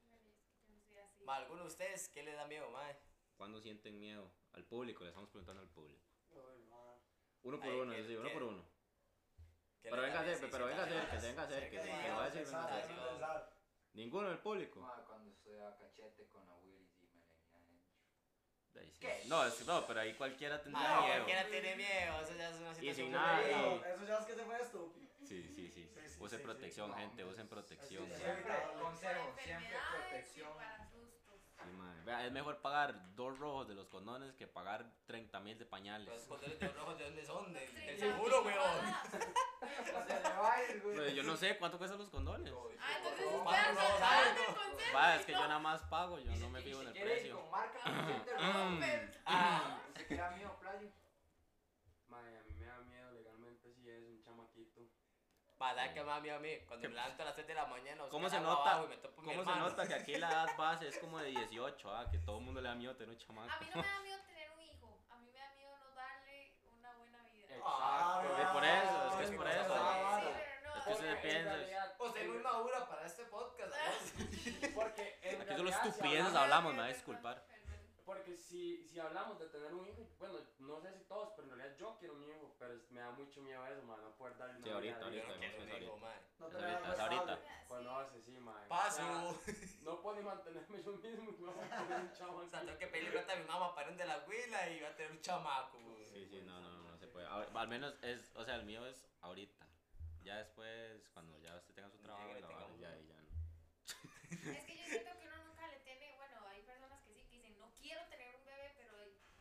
Bueno, 0.10 0.30
es 0.30 0.38
que 0.45 0.57
yo 0.62 0.69
no 0.69 0.81
soy 0.81 0.98
así. 0.98 1.24
Ma, 1.24 1.38
¿alguno 1.38 1.62
de 1.63 1.68
ustedes 1.68 2.10
qué 2.10 2.24
le 2.24 2.34
da 2.34 2.45
miedo, 2.48 2.69
mae? 2.72 2.98
¿Cuándo 3.38 3.60
sienten 3.62 4.00
miedo? 4.00 4.31
Al 4.54 4.63
público, 4.66 5.04
le 5.04 5.10
estamos 5.10 5.30
preguntando 5.30 5.62
al 5.62 5.69
público. 5.69 6.06
Uno 7.44 7.60
por 7.60 7.68
Ay, 7.69 7.80
uno, 7.80 7.94
¿qué- 7.94 8.04
sí, 8.06 8.16
uno 8.16 8.30
por 8.31 8.44
uno. 8.44 8.66
¿Qué 9.81 9.89
Pero 9.89 10.01
venga, 10.01 10.19
acérquese, 10.22 10.46
Sí, 10.46 10.51
pero 10.51 10.63
sí, 10.66 10.69
venga, 10.69 10.81
también. 10.84 11.01
acérquese, 11.01 11.28
venga, 11.28 11.44
acérquese, 11.44 11.78
Acérquese, 11.81 12.04
que 12.07 12.12
va 12.12 12.24
a 12.24 12.30
decir. 12.30 13.54
Ninguno 13.94 14.30
del 14.30 14.39
público. 14.39 14.80
Ma, 14.80 15.04
cuando 15.06 15.30
estoy 15.30 15.57
a 15.60 15.75
cachete 15.78 16.28
con 16.30 16.48
la 16.48 16.56
Willy 16.56 16.89
y 17.01 17.07
me 17.07 17.28
le 17.28 17.54
adentro. 17.54 17.94
Ahí 18.80 18.90
sí. 18.92 18.98
¿Qué? 19.00 19.24
No, 19.28 19.46
es 19.46 19.54
que 19.56 19.66
no, 19.66 19.86
pero 19.88 20.00
ahí 20.02 20.14
cualquiera 20.14 20.62
tendría 20.62 20.98
Ah, 20.98 21.02
miedo. 21.02 21.14
cualquiera 21.16 21.46
tiene 21.50 21.75
miedo, 21.75 22.22
eso 22.22 22.34
ya 22.38 22.50
es 22.50 22.56
una 22.60 22.74
situación 22.74 22.96
sin 22.96 23.12
nada, 23.12 23.42
y- 23.42 23.52
Eso, 23.52 23.86
eso 23.86 24.06
ya 24.08 24.18
es 24.18 24.25
que 24.25 24.34
se 24.36 24.44
fue 24.44 24.62
estúpido. 24.62 25.08
Sí, 25.24 25.44
sí, 25.56 25.72
sí. 25.72 25.72
Sí, 25.72 25.90
sí, 26.10 26.18
Usen 26.20 26.40
sí, 26.40 26.44
protección, 26.44 26.92
sí. 26.94 27.00
gente, 27.00 27.24
usen 27.25 27.48
protección. 27.48 28.06
Es 32.25 32.31
mejor 32.31 32.58
pagar 32.62 33.16
dos 33.16 33.38
rojos 33.40 33.68
de 33.68 33.75
los 33.75 33.88
condones 33.88 34.34
que 34.36 34.48
pagar 34.48 34.86
30 35.06 35.40
mil 35.42 35.58
de 35.58 35.66
pañales. 35.66 36.08
Los 36.08 36.24
condones 36.24 36.60
de 36.60 36.68
rojos, 36.70 36.98
¿de 36.98 37.04
dónde 37.06 37.25
son? 37.25 37.54
De- 37.54 37.68
Sí, 37.68 37.75
del 37.75 37.98
ya, 37.98 38.06
seguro, 38.16 38.42
weón. 38.44 38.60
O 39.64 40.06
sea, 40.06 40.20
le 40.20 40.30
va 40.30 40.54
a 40.54 40.64
ir, 40.72 40.81
güey. 40.81 40.96
Pero 40.98 41.10
yo 41.10 41.24
no 41.24 41.36
sé 41.38 41.58
cuánto 41.58 41.77
cuestan 41.77 42.00
los 42.00 42.10
condones. 42.10 42.53
Ah, 42.80 42.92
entonces 42.98 43.25
ustedes. 43.25 44.96
Va, 44.96 45.15
es 45.15 45.25
que 45.25 45.32
yo 45.32 45.39
nada 45.39 45.60
más 45.60 45.82
pago, 45.84 46.20
yo 46.20 46.32
no 46.36 46.50
me 46.50 46.62
fijo 46.62 46.82
en 46.82 46.88
el 46.88 46.94
precio. 46.94 47.39
con 47.39 47.51
marca 47.51 47.80
Mm. 47.89 48.80
Pero- 48.80 49.12
Ah, 49.25 49.80
¿Usted 49.88 50.08
qué 50.08 50.15
da 50.18 50.32
miedo, 50.32 50.56
playo? 50.60 50.89
Mae, 52.10 52.38
a 52.38 52.44
mí 52.44 52.53
me 52.56 52.65
da 52.65 52.77
miedo 52.82 53.12
legalmente 53.13 53.74
si 53.74 53.89
es 53.89 54.03
un 54.03 54.22
chamaquito. 54.22 54.82
Para 55.63 55.93
que 55.93 56.03
miedo 56.03 56.36
a 56.36 56.39
mí. 56.39 56.60
Cuando 56.67 56.89
me 56.89 56.96
levanto 56.96 57.22
a 57.22 57.25
las 57.25 57.36
3 57.36 57.48
de 57.48 57.53
la 57.53 57.65
mañana, 57.65 58.03
¿Cómo 58.10 58.29
se 58.29 58.39
nota? 58.41 58.72
abajo 58.72 58.86
y 58.86 58.88
me 58.89 58.98
topo 58.98 59.22
mi 59.22 59.27
¿Cómo 59.29 59.46
se 59.46 59.60
nota 59.60 59.88
que 59.88 59.93
aquí 59.93 60.15
la 60.17 60.29
edad 60.29 60.58
base 60.58 60.88
es 60.89 60.98
como 61.00 61.20
de 61.20 61.29
18, 61.29 61.89
ah? 61.96 62.10
Que 62.12 62.17
todo 62.20 62.39
el 62.39 62.43
mundo 62.43 62.60
le 62.62 62.67
da 62.67 62.75
miedo 62.75 62.96
tener 62.98 63.15
un 63.15 63.17
chamaco. 63.17 63.50
A 63.50 63.60
mí 63.62 63.70
no 63.74 63.82
me 63.82 63.88
da 63.88 64.00
miedo 64.01 64.20
tener 64.27 64.51
un 64.51 64.62
hijo. 64.62 65.00
A 65.10 65.17
mí 65.20 65.29
me 65.32 65.39
da 65.39 65.50
miedo 65.55 65.72
no 65.79 65.96
darle 65.96 66.51
una 66.77 66.91
buena 66.96 67.24
vida. 67.32 67.55
Ah, 67.65 68.24
Es 68.41 68.48
por 68.50 68.65
eso, 68.65 69.08
es 69.10 69.15
que 69.15 69.24
es 69.24 69.32
por 69.32 69.48
eso. 69.48 69.63
Sí, 69.63 69.70
pero 69.74 70.75
no. 70.75 70.91
Es 70.91 70.98
que 71.00 71.15
piensa- 71.27 71.53
realidad- 71.55 71.96
Usted 72.00 72.22
es 72.22 72.27
muy 72.27 72.38
madura 72.39 72.89
para 72.89 73.05
este 73.05 73.24
podcast. 73.25 73.74
¿no? 73.74 74.20
Porque 74.75 75.20
en 75.22 75.41
Aquí 75.41 75.55
solo 75.55 75.70
estupideces 75.70 76.36
hablamos- 76.36 76.74
me 76.74 76.79
va 76.79 76.86
a 76.86 76.89
disculpar. 76.89 77.41
Porque 78.05 78.36
si, 78.36 78.86
si 78.88 79.00
hablamos 79.00 79.39
de 79.39 79.48
tener 79.48 79.74
un 79.74 79.88
hijo, 79.88 80.05
bueno, 80.19 80.39
no 80.60 80.81
sé 80.81 80.91
si 80.93 81.03
todos, 81.05 81.31
pero 81.36 81.48
en 81.48 81.57
realidad 81.57 81.77
yo 81.79 81.95
quiero 82.00 82.15
un 82.15 82.24
hijo, 82.24 82.53
pero 82.60 82.74
me 82.89 83.00
da 83.00 83.12
mucho 83.12 83.41
miedo 83.41 83.65
eso, 83.67 83.81
mae, 83.83 83.98
no 84.01 84.12
poder 84.17 84.38
darle 84.38 84.57
una 84.57 84.65
Sí, 84.65 84.72
ahorita, 84.72 84.98
vida 84.98 85.05
ahorita. 85.05 85.27
Yo 85.27 85.33
no 85.33 85.39
quiero 85.39 85.55
un 85.63 85.69
ahorita. 85.72 85.86
hijo, 85.86 85.98
mae. 85.98 86.19
No 86.39 86.48
Es 86.48 86.53
tener 86.53 86.69
ahorita, 86.75 86.93
es 86.93 87.00
ahorita. 87.00 87.65
Cuando 87.67 87.98
hace, 87.98 88.22
sí, 88.22 88.31
mae. 88.39 88.67
Paso. 88.67 89.01
O 89.29 89.33
sea, 89.33 89.53
no 89.83 90.01
puedo 90.01 90.15
ni 90.17 90.22
mantenerme 90.24 90.83
yo 90.83 90.91
mismo 90.93 91.29
y 91.31 91.41
me 91.41 91.51
voy 91.53 91.65
a 91.72 91.77
poner 91.79 92.00
un 92.01 92.12
chavo 92.13 92.38
O 92.39 92.48
sea, 92.50 92.60
tengo 92.62 92.77
que 92.77 92.88
pedirle 92.88 93.12
plata 93.12 93.33
a 93.33 93.36
mi 93.38 93.45
mamá 93.45 93.74
para 93.74 93.91
ir 93.91 93.98
de 93.98 94.05
la 94.05 94.25
huila 94.27 94.69
y 94.69 94.81
va 94.81 94.89
a 94.89 94.95
tener 94.95 95.12
un 95.13 95.22
chamaco. 95.22 95.79
güey. 95.79 96.05
Sí, 96.05 96.25
sí, 96.27 96.41
no, 96.45 96.60
no, 96.60 96.72
no, 96.72 96.91
no 96.91 96.98
se 96.98 97.07
puede. 97.07 97.25
Ahora- 97.27 97.50
al 97.55 97.67
menos 97.69 97.95
es, 98.03 98.31
o 98.36 98.43
sea, 98.43 98.55
el 98.55 98.65
mío 98.65 98.86
es 98.86 99.07
ahorita. 99.22 99.65
Ya 100.24 100.38
después, 100.38 101.07
cuando 101.13 101.38
ya 101.39 101.55
usted 101.55 101.74
tenga 101.74 101.89
su 101.89 101.98
trabajo, 102.00 102.27
Llegue, 102.27 102.41
la 102.41 102.48
tenga 102.48 102.62
vara, 102.63 102.75
ya, 102.77 102.98
y 103.00 103.07
ya 103.07 103.15
no. 103.22 103.24
Es 104.51 104.65
que 104.65 104.77
yo 104.77 104.86
siento 104.88 105.12
que 105.19 105.27
uno 105.27 105.43
nunca 105.45 105.67
le 105.67 105.79
tiene, 105.81 106.15
bueno, 106.15 106.48
hay 106.48 106.62
personas 106.63 107.01
que 107.03 107.13
sí, 107.13 107.24
que 107.29 107.36
dicen, 107.36 107.60
no 107.60 107.72
quiero 107.75 108.01
tener 108.07 108.33
un 108.36 108.45
bebé, 108.45 108.74
pero 108.77 108.93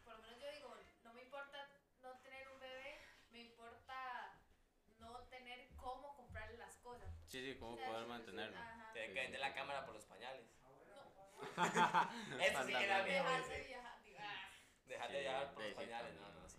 por 0.04 0.14
lo 0.16 0.22
menos 0.22 0.40
yo 0.40 0.50
digo, 0.52 0.74
no 1.04 1.14
me 1.14 1.22
importa 1.22 1.68
no 2.02 2.18
tener 2.20 2.48
un 2.48 2.60
bebé, 2.60 2.98
me 3.30 3.40
importa 3.42 4.38
no 4.98 5.18
tener 5.30 5.68
cómo 5.76 6.14
comprarle 6.16 6.58
las 6.58 6.76
cosas. 6.78 7.08
Sí, 7.32 7.40
sí, 7.40 7.58
cómo 7.58 7.72
O 7.72 7.76
sea, 7.78 7.86
poder 7.88 8.02
sí, 8.04 8.08
mantenerlo. 8.10 8.58
Tiene 8.92 9.08
Sí, 9.08 9.14
que 9.14 9.20
vender 9.22 9.40
sí, 9.40 9.46
la 9.48 9.54
cámara 9.54 9.86
por 9.86 9.94
los 9.94 10.04
pañales. 10.04 10.44
No, 10.60 11.40
Eso 12.44 12.64
sí 12.66 12.72
que 12.74 12.86
da 12.86 13.02
miedo. 13.02 13.24
dejarse 13.24 13.64
viajar, 13.64 13.98
ah. 14.18 14.48
Dejar 14.86 15.06
Sí, 15.08 15.12
de 15.14 15.20
viajar 15.20 15.54
por 15.54 15.62
sí, 15.62 15.68
los 15.70 15.76
pañales. 15.76 16.14
No, 16.20 16.28
no, 16.28 16.48
sí. 16.50 16.58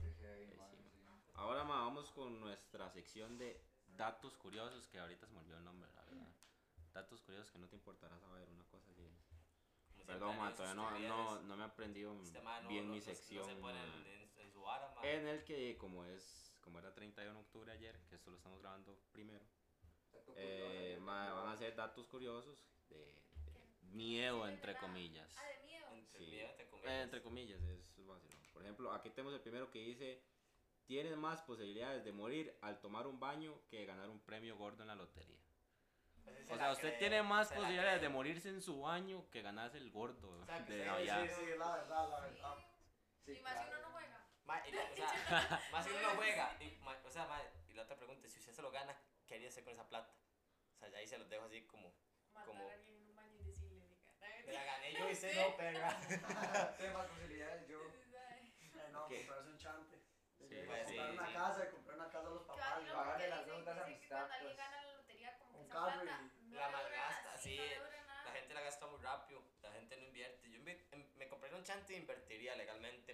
Ahora, 1.36 1.64
ma, 1.64 1.76
vamos 1.82 2.10
con 2.10 2.40
nuestra 2.40 2.90
sección 2.90 3.38
de 3.38 3.64
datos 3.86 4.36
curiosos, 4.38 4.88
que 4.88 4.98
ahorita 4.98 5.28
se 5.28 5.34
me 5.34 5.42
olvidó 5.42 5.58
el 5.58 5.64
nombre, 5.64 5.92
la 5.94 6.02
verdad. 6.06 6.28
datos 6.92 7.22
curiosos 7.22 7.52
que 7.52 7.60
no 7.60 7.68
te 7.68 7.76
importará 7.76 8.18
saber, 8.20 8.50
una 8.50 8.64
cosa 8.66 8.90
así. 8.90 9.08
Como 9.94 10.06
Perdón, 10.08 10.38
ma, 10.40 10.54
todavía 10.56 10.74
no, 10.76 10.90
no, 11.00 11.42
no 11.44 11.56
me 11.56 11.64
he 11.64 11.68
aprendido 11.68 12.20
este 12.24 12.42
no- 12.42 12.68
bien 12.68 12.88
no- 12.88 12.94
mi 12.94 13.02
sección. 13.02 13.46
se 13.46 13.56
pone 13.58 13.74
ma. 13.80 13.84
en, 13.96 14.06
en- 14.08 14.32
en 14.40 14.52
su 14.52 14.62
vara, 14.62 14.92
ma. 14.96 15.02
En 15.08 15.28
el 15.28 15.44
que, 15.44 15.78
como 15.78 16.04
es 16.04 16.52
como 16.62 16.80
era 16.80 16.94
31 16.96 17.34
de 17.40 17.46
octubre 17.46 17.72
ayer, 17.72 17.96
que 18.10 18.16
esto 18.16 18.32
lo 18.32 18.38
estamos 18.38 18.60
grabando 18.60 19.00
primero, 19.12 19.44
eh, 20.36 20.98
ma, 21.02 21.34
van 21.34 21.50
a 21.50 21.58
ser 21.58 21.76
datos 21.76 22.08
curiosos 22.08 22.58
de, 22.90 22.98
de 22.98 23.62
miedo, 23.92 24.48
entre 24.48 24.76
comillas. 24.78 25.36
Ah, 25.38 25.48
de 25.48 25.60
miedo. 25.66 25.86
Entre, 25.94 26.20
Sí. 26.20 26.26
miedo, 26.32 26.50
entre 26.50 26.68
comillas. 26.70 26.92
Eh, 26.92 27.02
entre 27.02 27.22
comillas, 27.22 27.62
es 27.62 28.06
vacilón. 28.06 28.44
Por 28.54 28.62
ejemplo, 28.64 28.92
aquí 28.94 29.10
tenemos 29.10 29.34
el 29.34 29.42
primero 29.42 29.70
que 29.72 29.80
dice, 29.80 30.22
tienes 30.86 31.16
más 31.18 31.42
posibilidades 31.42 32.04
de 32.04 32.12
morir 32.12 32.58
al 32.62 32.80
tomar 32.80 33.08
un 33.08 33.20
baño 33.20 33.60
que 33.70 33.80
de 33.80 33.86
ganar 33.86 34.10
un 34.10 34.20
premio 34.20 34.58
gordo 34.58 34.82
en 34.84 34.88
la 34.88 34.96
lotería. 34.96 35.40
Pues 36.24 36.48
se 36.48 36.54
O 36.54 36.56
la 36.56 36.64
sea, 36.64 36.72
usted 36.72 36.88
cree, 36.90 37.00
tiene 37.00 37.24
más 37.24 37.50
se 37.50 37.56
la 37.56 37.60
posibilidades 37.62 38.02
de 38.02 38.08
cree. 38.08 38.14
morirse 38.14 38.50
en 38.50 38.62
su 38.62 38.82
baño 38.82 39.30
que 39.30 39.42
ganarse 39.42 39.78
el 39.78 39.92
gordo 39.92 40.30
O 40.42 40.46
sea, 40.46 40.64
que 40.66 40.74
de 40.74 40.80
sí, 40.84 40.86
Navidad. 40.86 41.24
Sí, 41.28 41.30
sí, 41.40 41.46
la 41.58 41.76
verdad, 41.76 42.10
la 42.10 42.20
verdad. 42.22 42.58
Sí. 43.26 43.34
Sí, 43.34 43.40
y 43.40 43.42
más 43.42 43.54
si 43.54 43.58
claro. 43.66 43.72
uno 43.80 43.88
no 43.88 43.92
juega. 43.94 44.28
Ma, 44.46 44.68
y 44.68 44.76
o 44.76 44.96
sea, 44.96 45.62
más 45.72 45.86
si 45.86 45.92
uno 45.92 46.02
no 46.02 46.10
juega. 46.16 46.58
Y, 46.62 46.78
ma, 46.84 46.98
o 47.06 47.10
sea, 47.10 47.26
ma, 47.28 47.42
y 47.70 47.74
la 47.74 47.84
otra 47.84 47.96
pregunta, 47.98 48.30
si 48.30 48.40
usted 48.40 48.54
se 48.54 48.62
lo 48.62 48.72
gana, 48.72 48.96
¿qué 49.34 49.38
haría 49.38 49.50
hacer 49.50 49.64
con 49.64 49.74
esa 49.74 49.90
plata? 49.90 50.14
O 50.76 50.78
sea, 50.78 50.90
ya 50.90 50.98
ahí 51.00 51.08
se 51.08 51.18
los 51.18 51.28
dejo 51.28 51.46
así 51.46 51.66
como, 51.66 51.92
Matar 52.34 52.48
Como- 52.48 52.70
a 52.70 52.74
alguien 52.74 52.96
en 52.98 53.04
un 53.10 53.16
baño 53.16 53.40
y 53.42 53.44
decirle, 53.46 53.88
"Venga, 54.20 54.44
me 54.46 54.54
la 54.54 54.64
gané 54.64 54.94
yo 54.94 55.10
y 55.10 55.14
usted 55.14 55.36
no, 55.36 55.58
perra. 55.58 55.90
Tiene 56.78 56.94
más 56.94 57.08
posibilidades 57.08 57.68
yo. 57.68 57.80
Eh, 57.82 58.90
no, 58.92 59.08
¿Qué? 59.08 59.18
comprarse 59.18 59.50
un 59.50 59.58
chante. 59.58 59.98
Sí, 60.38 60.62
pues, 60.66 60.84
comprar 60.84 60.88
sí, 60.88 60.98
una 60.98 61.28
sí. 61.28 61.34
casa, 61.34 61.70
comprar 61.72 61.96
una 61.96 62.06
casa 62.12 62.28
a 62.28 62.32
los 62.32 62.44
papás. 62.44 62.82
y 62.84 62.92
pagarle 62.92 63.28
las 63.30 63.46
deudas 63.46 63.76
que 63.76 63.82
amistad, 63.84 64.18
cuando 64.28 64.34
alguien 64.36 64.58
gana 64.58 64.84
la 64.84 64.94
lotería, 64.98 65.38
como 65.38 65.52
que 65.52 65.58
Un 65.60 65.66
esa 65.66 65.74
plata 65.74 66.22
no 66.42 66.58
La 66.58 66.70
malgasta, 66.70 67.38
sí, 67.38 67.58
no. 67.58 68.24
La 68.26 68.32
gente 68.32 68.54
la 68.54 68.62
gasta 68.62 68.88
muy 68.88 69.02
rápido, 69.02 69.44
la 69.62 69.72
gente 69.72 69.98
no 69.98 70.04
invierte. 70.04 70.50
Yo 70.50 70.58
em- 70.60 71.10
me 71.16 71.28
compraría 71.28 71.58
un 71.58 71.64
chante 71.64 71.94
e 71.94 71.98
invertiría 71.98 72.56
legalmente. 72.56 73.13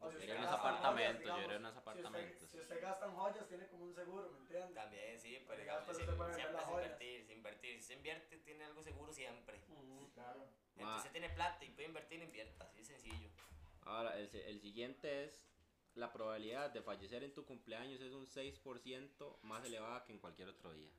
O 0.00 0.10
si 0.10 0.12
Yo 0.12 0.18
usted 0.18 0.22
iría 0.24 0.34
unos 0.36 0.50
gasta 0.50 0.68
en 0.68 0.74
apartamentos, 0.74 1.22
joyas, 1.22 1.36
yo 1.38 1.44
iría 1.44 1.56
unos 1.58 1.72
si 1.72 1.78
usted- 1.78 1.90
apartamentos. 1.90 2.50
Si 2.50 2.58
usted 2.58 2.80
gasta 2.82 3.06
en 3.06 3.12
joyas, 3.14 3.48
tiene 3.48 3.66
como 3.68 3.84
un 3.84 3.94
seguro, 3.94 4.30
¿me 4.30 4.38
entiende? 4.38 4.74
También, 4.74 5.20
sí, 5.20 5.44
pero 5.46 5.56
Ya, 5.58 5.62
digamos, 5.62 5.86
vender 5.86 6.34
siempre 6.34 6.60
es 6.62 6.68
invertir, 6.68 7.20
es 7.20 7.30
invertir. 7.30 7.80
Si 7.80 7.86
se 7.86 7.94
invierte, 7.94 8.36
tiene 8.38 8.64
algo 8.64 8.82
seguro 8.82 9.12
siempre. 9.12 9.60
Ujú. 9.68 10.10
Claro. 10.14 10.46
Entonces, 10.76 10.96
usted 10.98 11.12
tiene 11.12 11.30
plata 11.30 11.64
y 11.64 11.70
puede 11.70 11.88
invertir, 11.88 12.22
invierta, 12.22 12.64
así 12.64 12.78
de 12.78 12.84
sencillo. 12.84 13.30
Ahora, 13.82 14.18
el, 14.18 14.28
el 14.34 14.60
siguiente 14.60 15.24
es, 15.24 15.42
la 15.94 16.12
probabilidad 16.12 16.70
de 16.70 16.82
fallecer 16.82 17.22
en 17.24 17.32
tu 17.32 17.46
cumpleaños 17.46 18.00
es 18.02 18.12
un 18.12 18.26
6% 18.26 19.38
más 19.42 19.64
elevada 19.64 20.04
que 20.04 20.12
en 20.12 20.18
cualquier 20.18 20.48
otro 20.50 20.72
día. 20.74 20.92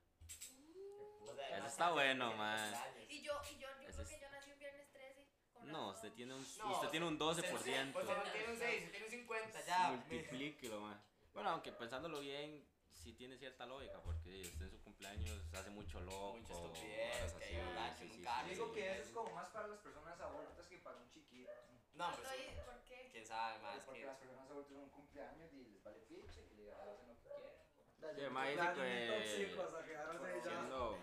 O 1.22 1.36
sea, 1.36 1.58
Eso 1.60 1.68
está 1.68 1.92
bueno, 1.92 2.26
siempre 2.34 2.38
ma. 2.38 2.72
cumpleaños. 2.72 3.12
Y 3.12 3.22
yo, 3.22 3.34
y 3.52 3.60
yo, 3.60 3.68
yo 3.68 3.76
creo 3.78 4.02
es- 4.02 4.10
que 4.10 4.20
yo 4.20 4.30
nací 4.32 4.52
un 4.52 4.60
viernes 4.60 4.90
13. 4.92 5.28
con 5.44 5.54
No, 5.68 5.90
usted 5.90 6.12
tiene 6.14 6.34
un, 6.34 6.46
No, 6.60 6.72
usted 6.74 6.90
tiene 6.90 7.06
un 7.08 7.14
Usted- 7.22 7.26
12%. 7.44 7.94
Pues 7.94 8.06
usted 8.08 8.18
no 8.18 8.32
tiene 8.32 8.52
un 8.54 8.58
6, 8.60 8.78
usted 8.86 8.92
tiene 8.92 9.06
un 9.06 9.12
50, 9.12 9.66
ya. 9.66 9.90
Multiplíquelo, 9.92 10.80
ma. 10.82 11.04
Bueno, 11.34 11.50
aunque 11.52 11.72
pensándolo 11.72 12.20
bien, 12.20 12.66
sí 12.92 13.14
tiene 13.14 13.38
cierta 13.38 13.66
lógica, 13.66 14.02
porque 14.02 14.42
usted 14.42 14.66
en 14.66 14.72
su 14.72 14.82
cumpleaños 14.84 15.42
hace 15.54 15.70
mucho 15.70 16.00
loco. 16.02 16.38
Mucha 16.38 16.54
estupidez, 16.54 17.34
que 17.34 17.44
así, 17.46 17.54
hay 17.56 17.66
borracho 17.66 18.04
en 18.04 18.50
Digo 18.50 18.74
que 18.74 18.92
eso 18.94 19.04
es 19.04 19.10
como 19.12 19.32
más 19.34 19.50
para 19.50 19.68
las 19.68 19.80
personas 19.80 20.20
adultas 20.20 20.66
que 20.68 20.78
para 20.80 20.98
un 20.98 21.10
chiquito. 21.10 21.52
No, 21.94 22.12
pues, 22.16 22.28
Estoy- 22.32 22.66
¿Por 22.66 22.84
qué? 22.86 23.10
quién 23.12 23.26
sabe 23.26 23.60
más. 23.60 23.84
porque 23.86 24.02
que- 24.02 24.06
las 24.06 24.18
personas 24.18 24.50
adultas 24.50 24.68
son 24.72 24.78
un 24.84 24.90
cumpleaños 24.90 25.54
y 25.54 25.64
les 25.66 25.84
vale 25.84 26.00
piche 26.02 26.48
y 26.52 26.56
le 26.56 26.74
hacen 26.74 27.08
lo 27.08 27.16
que 27.16 27.22
quieren. 27.22 27.54
Ya, 28.00 28.14
Sí, 28.14 28.34
me 28.34 28.50
dice 28.52 28.74
que-. 28.76 30.42
Siendo, 30.44 30.98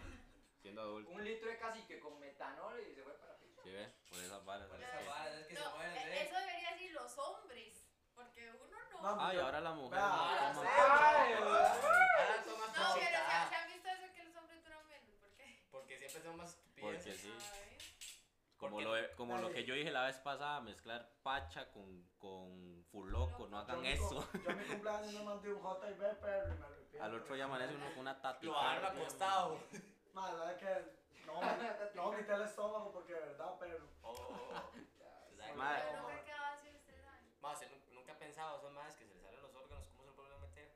siendo 0.62 0.80
adulto. 0.82 1.10
Un 1.10 1.24
litro 1.24 1.48
de 1.50 1.58
cacique 1.58 1.98
con 2.00 2.18
metanol 2.20 2.80
y 2.80 2.94
se 2.94 3.02
fue 3.02 3.12
para 3.14 3.36
piche. 3.38 3.60
¿Sí 3.62 3.70
ve? 3.70 3.92
Por 4.14 4.24
esas 4.24 4.44
varas. 4.44 4.68
Por 4.68 4.80
es 4.82 4.88
esas 4.88 5.06
varas, 5.06 5.34
es 5.34 5.46
que 5.46 5.56
se 5.56 5.62
No, 5.64 5.70
mueren, 5.76 5.96
eh, 5.96 6.14
¿eh? 6.14 6.22
eso 6.28 6.36
debería 6.38 6.70
decir 6.70 6.92
los 6.92 7.18
hombres. 7.18 7.84
Porque 8.14 8.50
uno 8.52 8.76
no. 8.92 9.02
Vamos, 9.02 9.24
Ay, 9.26 9.36
yo- 9.36 9.44
ahora 9.44 9.60
la 9.60 9.72
mujer. 9.72 9.98
Vea, 9.98 10.52
no 10.54 10.60
sí. 10.62 10.68
Ay, 10.70 11.32
Ahora 11.34 12.42
toma 12.44 12.66
No, 12.66 12.72
pero 12.72 12.92
¿se, 12.94 13.00
se 13.48 13.54
han 13.56 13.68
visto 13.72 13.88
eso 13.88 14.14
que 14.14 14.24
los 14.24 14.36
hombres 14.36 14.62
duran 14.64 14.86
menos? 14.88 15.14
¿Por 15.20 15.30
qué? 15.34 15.66
Porque 15.70 15.98
siempre 15.98 16.18
hacemos 16.20 16.36
más 16.38 16.56
Porque 16.80 17.00
sí. 17.00 17.34
Ay. 17.52 17.78
Como, 18.56 18.76
Porque- 18.76 19.02
lo, 19.02 19.16
como 19.16 19.36
lo 19.38 19.50
que 19.50 19.64
yo 19.64 19.74
dije 19.74 19.90
la 19.90 20.04
vez 20.06 20.16
pasada, 20.18 20.60
mezclar 20.60 21.10
pacha 21.22 21.70
con, 21.72 22.08
con 22.18 22.84
furloco, 22.90 23.48
no 23.48 23.58
hagan 23.58 23.84
eso. 23.84 24.26
Yo 24.32 24.56
mi 24.56 24.64
cumpleaños 24.64 25.12
me 25.12 25.22
mandé 25.22 25.52
un 25.52 25.60
JB, 25.60 26.20
pero 26.20 26.54
y 26.54 26.58
me 26.58 26.64
arrepiento. 26.66 27.04
Al 27.04 27.14
otro 27.14 27.34
día 27.34 27.44
amanece 27.44 27.74
uno 27.74 27.86
con 27.90 27.98
una 27.98 28.12
Lo 28.40 28.58
agarran 28.58 28.82
tatica. 28.82 29.02
acostado. 29.02 29.60
Madre, 30.14 30.38
la 30.38 30.44
verdad 30.44 30.56
que 30.56 31.03
no, 31.26 31.40
no 31.94 32.02
vomité 32.10 32.32
el 32.34 32.42
estómago 32.42 32.92
porque 32.92 33.14
de 33.14 33.20
verdad, 33.20 33.54
pero. 33.58 33.78
Oh. 34.02 34.36
¿sabes? 35.36 35.56
Madre. 35.56 35.82
Pero 35.90 36.02
nunca 36.02 36.24
quedaba 36.24 36.48
así, 36.52 36.68
usted 36.74 37.02
sabe. 37.04 37.20
Más, 37.40 37.54
usted 37.60 37.70
nu- 37.70 37.94
nunca 37.94 38.12
ha 38.12 38.18
pensado, 38.18 38.58
esos 38.58 38.72
más 38.72 38.94
que 38.96 39.04
se 39.06 39.14
les 39.14 39.22
salen 39.22 39.40
los 39.42 39.54
órganos, 39.54 39.86
¿cómo 39.88 40.02
se 40.02 40.08
lo 40.08 40.16
pueden 40.16 40.40
meter? 40.40 40.72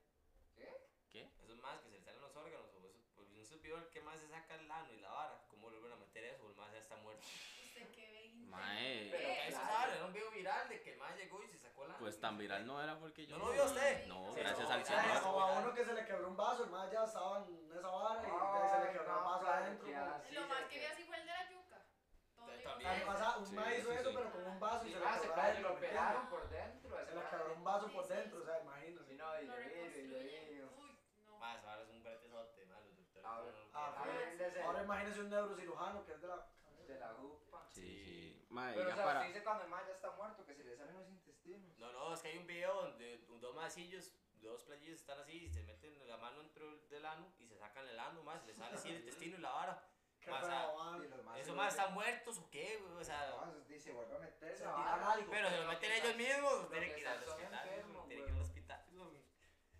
¿Qué? 0.57 0.87
¿Qué? 1.11 1.31
Esos 1.43 1.59
más 1.59 1.79
que 1.81 1.89
se 1.89 1.95
les 1.97 2.05
salen 2.05 2.21
los 2.21 2.37
órganos, 2.37 2.67
o 2.75 2.85
eso, 2.87 2.99
pues 3.17 3.29
no 3.31 3.45
se 3.45 3.57
vio 3.59 3.77
el 3.79 3.89
que 3.89 4.01
más 4.03 4.21
se 4.21 4.29
saca 4.29 4.55
el 4.55 4.71
ano 4.71 4.93
y 4.93 5.01
la 5.01 5.11
vara, 5.11 5.43
¿cómo 5.49 5.69
vuelven 5.71 5.93
a 5.93 5.97
meter 5.97 6.25
eso? 6.25 6.49
El 6.49 6.57
más 6.57 6.73
ya 6.73 6.79
está 6.79 6.97
muerto. 6.97 7.23
Usted 7.27 7.89
que 7.95 8.07
ve 8.11 8.33
Mae. 8.47 9.09
Pero 9.11 9.29
Eh, 9.29 9.49
eso 9.49 9.57
sabe, 9.59 9.95
era 9.97 10.05
un 10.07 10.13
video 10.13 10.31
viral 10.31 10.69
de 10.69 10.81
que 10.83 10.93
el 10.93 10.99
más 10.99 11.17
llegó 11.17 11.43
y 11.43 11.49
se. 11.49 11.58
Pues 11.99 12.21
tan 12.21 12.39
viral 12.39 12.67
no 12.67 12.81
era 12.83 12.97
porque 12.99 13.27
yo. 13.27 13.37
¿No 13.39 13.47
lo 13.47 13.53
vio 13.53 13.65
usted? 13.65 14.07
No, 14.07 14.33
Sí, 14.33 14.41
gracias 14.41 14.69
no, 14.69 14.75
al 14.75 14.85
Señor. 14.85 15.23
como 15.23 15.41
a 15.41 15.53
uno 15.59 15.75
que 15.75 15.85
se 15.85 15.93
le 15.95 16.05
quebró 16.05 16.29
un 16.29 16.37
vaso, 16.37 16.65
el 16.65 16.71
más 16.71 16.91
ya 16.91 17.05
estaba 17.05 17.39
en 17.45 17.73
esa 17.77 17.89
vara 17.89 18.23
y 18.23 18.31
ya 18.31 18.69
se 18.79 18.85
le 18.87 18.93
quebró 18.93 19.19
el 19.19 19.25
vaso 19.25 19.47
adentro. 19.49 19.89
Lo 19.89 20.47
más 20.49 20.63
que 20.65 20.79
vi 20.79 20.81
quedó. 20.85 20.93
así 20.93 21.05
fue 21.05 21.17
el 21.17 21.27
de 21.27 21.33
la 21.33 21.51
yuca. 21.51 21.79
También. 22.65 23.07
pasada, 23.07 23.37
un 23.39 23.47
Sí, 23.47 23.55
mae 23.57 23.79
hizo 23.79 23.91
sí, 23.91 23.97
eso, 23.99 24.11
sí. 24.11 24.17
pero 24.17 24.31
con 24.33 24.45
un 24.47 24.61
vaso 24.61 24.87
y 24.87 24.93
se 24.93 24.99
le 25.01 25.07
ah, 25.07 25.19
se 25.19 25.27
lo 25.29 25.35
¿me 25.37 25.49
entiende? 25.51 25.89
pelaron 25.89 26.27
por 26.29 26.49
dentro. 26.49 26.97
Se 27.07 27.15
le 27.15 27.23
quebró 27.31 27.55
un 27.55 27.65
vaso 27.65 27.89
Sí, 27.89 27.95
por 27.95 28.09
dentro, 28.09 28.37
sí. 28.39 28.43
o 28.43 28.47
sea, 28.47 28.61
imagínese. 28.63 29.05
Sí, 29.05 29.15
no, 29.17 29.41
y 29.41 29.47
Lo 29.47 29.53
lo 29.53 29.59
vi, 29.59 29.65
y 29.69 30.07
lo 30.09 30.19
vi. 30.19 30.63
Uy, 30.79 30.99
no. 31.27 31.37
Más, 31.39 31.65
ahora 31.65 31.83
es 31.83 31.89
un 31.91 32.03
bretezote, 32.03 32.67
man, 32.67 32.79
los 32.87 32.97
doctores. 32.97 33.25
No 33.25 33.43
lo 33.43 33.51
Ah, 33.75 34.03
quieren. 34.03 34.17
A 34.17 34.21
ver, 34.21 34.39
desde- 34.39 34.63
Ahora 34.63 34.83
imagínese 34.83 35.21
un 35.21 35.31
neurocirujano 35.31 36.05
que 36.05 36.13
es 36.13 36.21
de 36.21 36.29
la. 36.29 36.47
de 36.87 36.99
la 36.99 37.09
jupa. 37.15 37.67
Sí, 37.69 38.05
sí. 38.05 38.47
Mae, 38.51 38.75
Pero, 38.75 38.89
o 38.91 38.95
sea, 38.95 39.05
para. 39.05 39.19
usted 39.21 39.33
dice 39.35 39.45
cuando 39.45 39.65
el 39.65 39.71
man 39.71 39.83
ya 39.87 39.93
está 39.93 40.11
muerto, 40.13 40.45
que 40.47 40.55
se 40.55 40.65
le 40.65 40.77
salen 40.77 40.95
los 40.95 41.07
intestinos. 41.09 41.28
No, 41.79 41.93
no, 41.93 42.15
es 42.15 42.21
que 42.21 42.29
hay 42.29 42.39
un 42.39 42.47
video 42.47 42.75
donde 42.83 43.19
dos 43.41 43.55
masillos, 43.55 44.13
dos 44.41 44.63
playillos 44.65 45.01
están 45.01 45.19
así, 45.21 45.45
y 45.45 45.49
se 45.49 45.63
meten 45.63 46.07
la 46.07 46.17
mano 46.17 46.39
dentro 46.43 46.79
del 46.89 47.05
ano 47.07 47.33
y 47.39 47.47
se 47.47 47.57
sacan 47.57 47.87
el 47.89 47.99
ano 47.99 48.23
más, 48.23 48.45
le 48.47 48.55
sale 48.55 48.75
así 48.75 48.89
el 48.91 48.97
intestino 49.01 49.37
y 49.39 49.41
la 49.41 49.51
vara. 49.51 49.85
Qué 50.21 50.31
Más, 50.33 50.45
ah, 50.49 50.73
más 51.25 51.37
¿Esos 51.37 51.47
se 51.47 51.53
más 51.53 51.75
están 51.75 51.95
muertos 51.95 52.39
o 52.39 52.51
qué, 52.51 52.77
güey? 52.79 52.93
O 52.95 53.05
sea, 53.05 53.29
No, 53.31 53.51
eso 53.53 53.61
dice, 53.69 53.93
vuelve 53.93 54.17
a 54.17 54.19
meter 54.19 54.49
Se 54.49 54.55
esa 54.65 54.75
tiran 54.75 55.01
vara. 55.01 55.13
algo. 55.13 55.31
pero 55.31 55.49
se 55.49 55.57
lo 55.59 55.69
meten 55.69 55.93
ellos 55.93 56.17
mismos, 56.17 56.71
tienen 56.71 56.95
que 56.95 57.01
ir 57.01 57.09
al 57.09 57.23
hospital, 57.25 57.69
enfermos, 57.69 58.09
tienen 58.09 58.25
que 58.25 58.31
ir 58.31 58.35
al 58.35 58.35
güey. 58.35 58.47
hospital. 58.49 58.85
güey. 58.91 59.23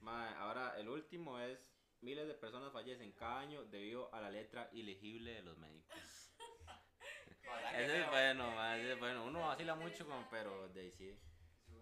Mae, 0.01 0.35
ahora 0.37 0.79
el 0.79 0.89
último 0.89 1.39
es. 1.41 1.67
Miles 2.01 2.29
de 2.29 2.35
personas 2.35 2.73
fallecen 2.73 3.11
cada 3.13 3.41
año 3.41 3.65
debido 3.65 4.15
a 4.15 4.21
la 4.21 4.31
letra 4.31 4.69
ilegible 4.73 5.33
de 5.33 5.43
los 5.43 5.59
médicos. 5.59 5.99
Ese 7.75 8.01
es 8.03 8.09
bueno, 8.11 8.51
mae, 8.53 8.81
ese 8.81 8.93
es 8.93 8.99
bueno. 8.99 9.25
Uno 9.25 9.41
vacila 9.49 9.75
mucho 9.75 10.07
con, 10.07 10.29
pero 10.31 10.69
de 10.69 10.81
ahí 10.83 10.93
sí. 10.93 11.19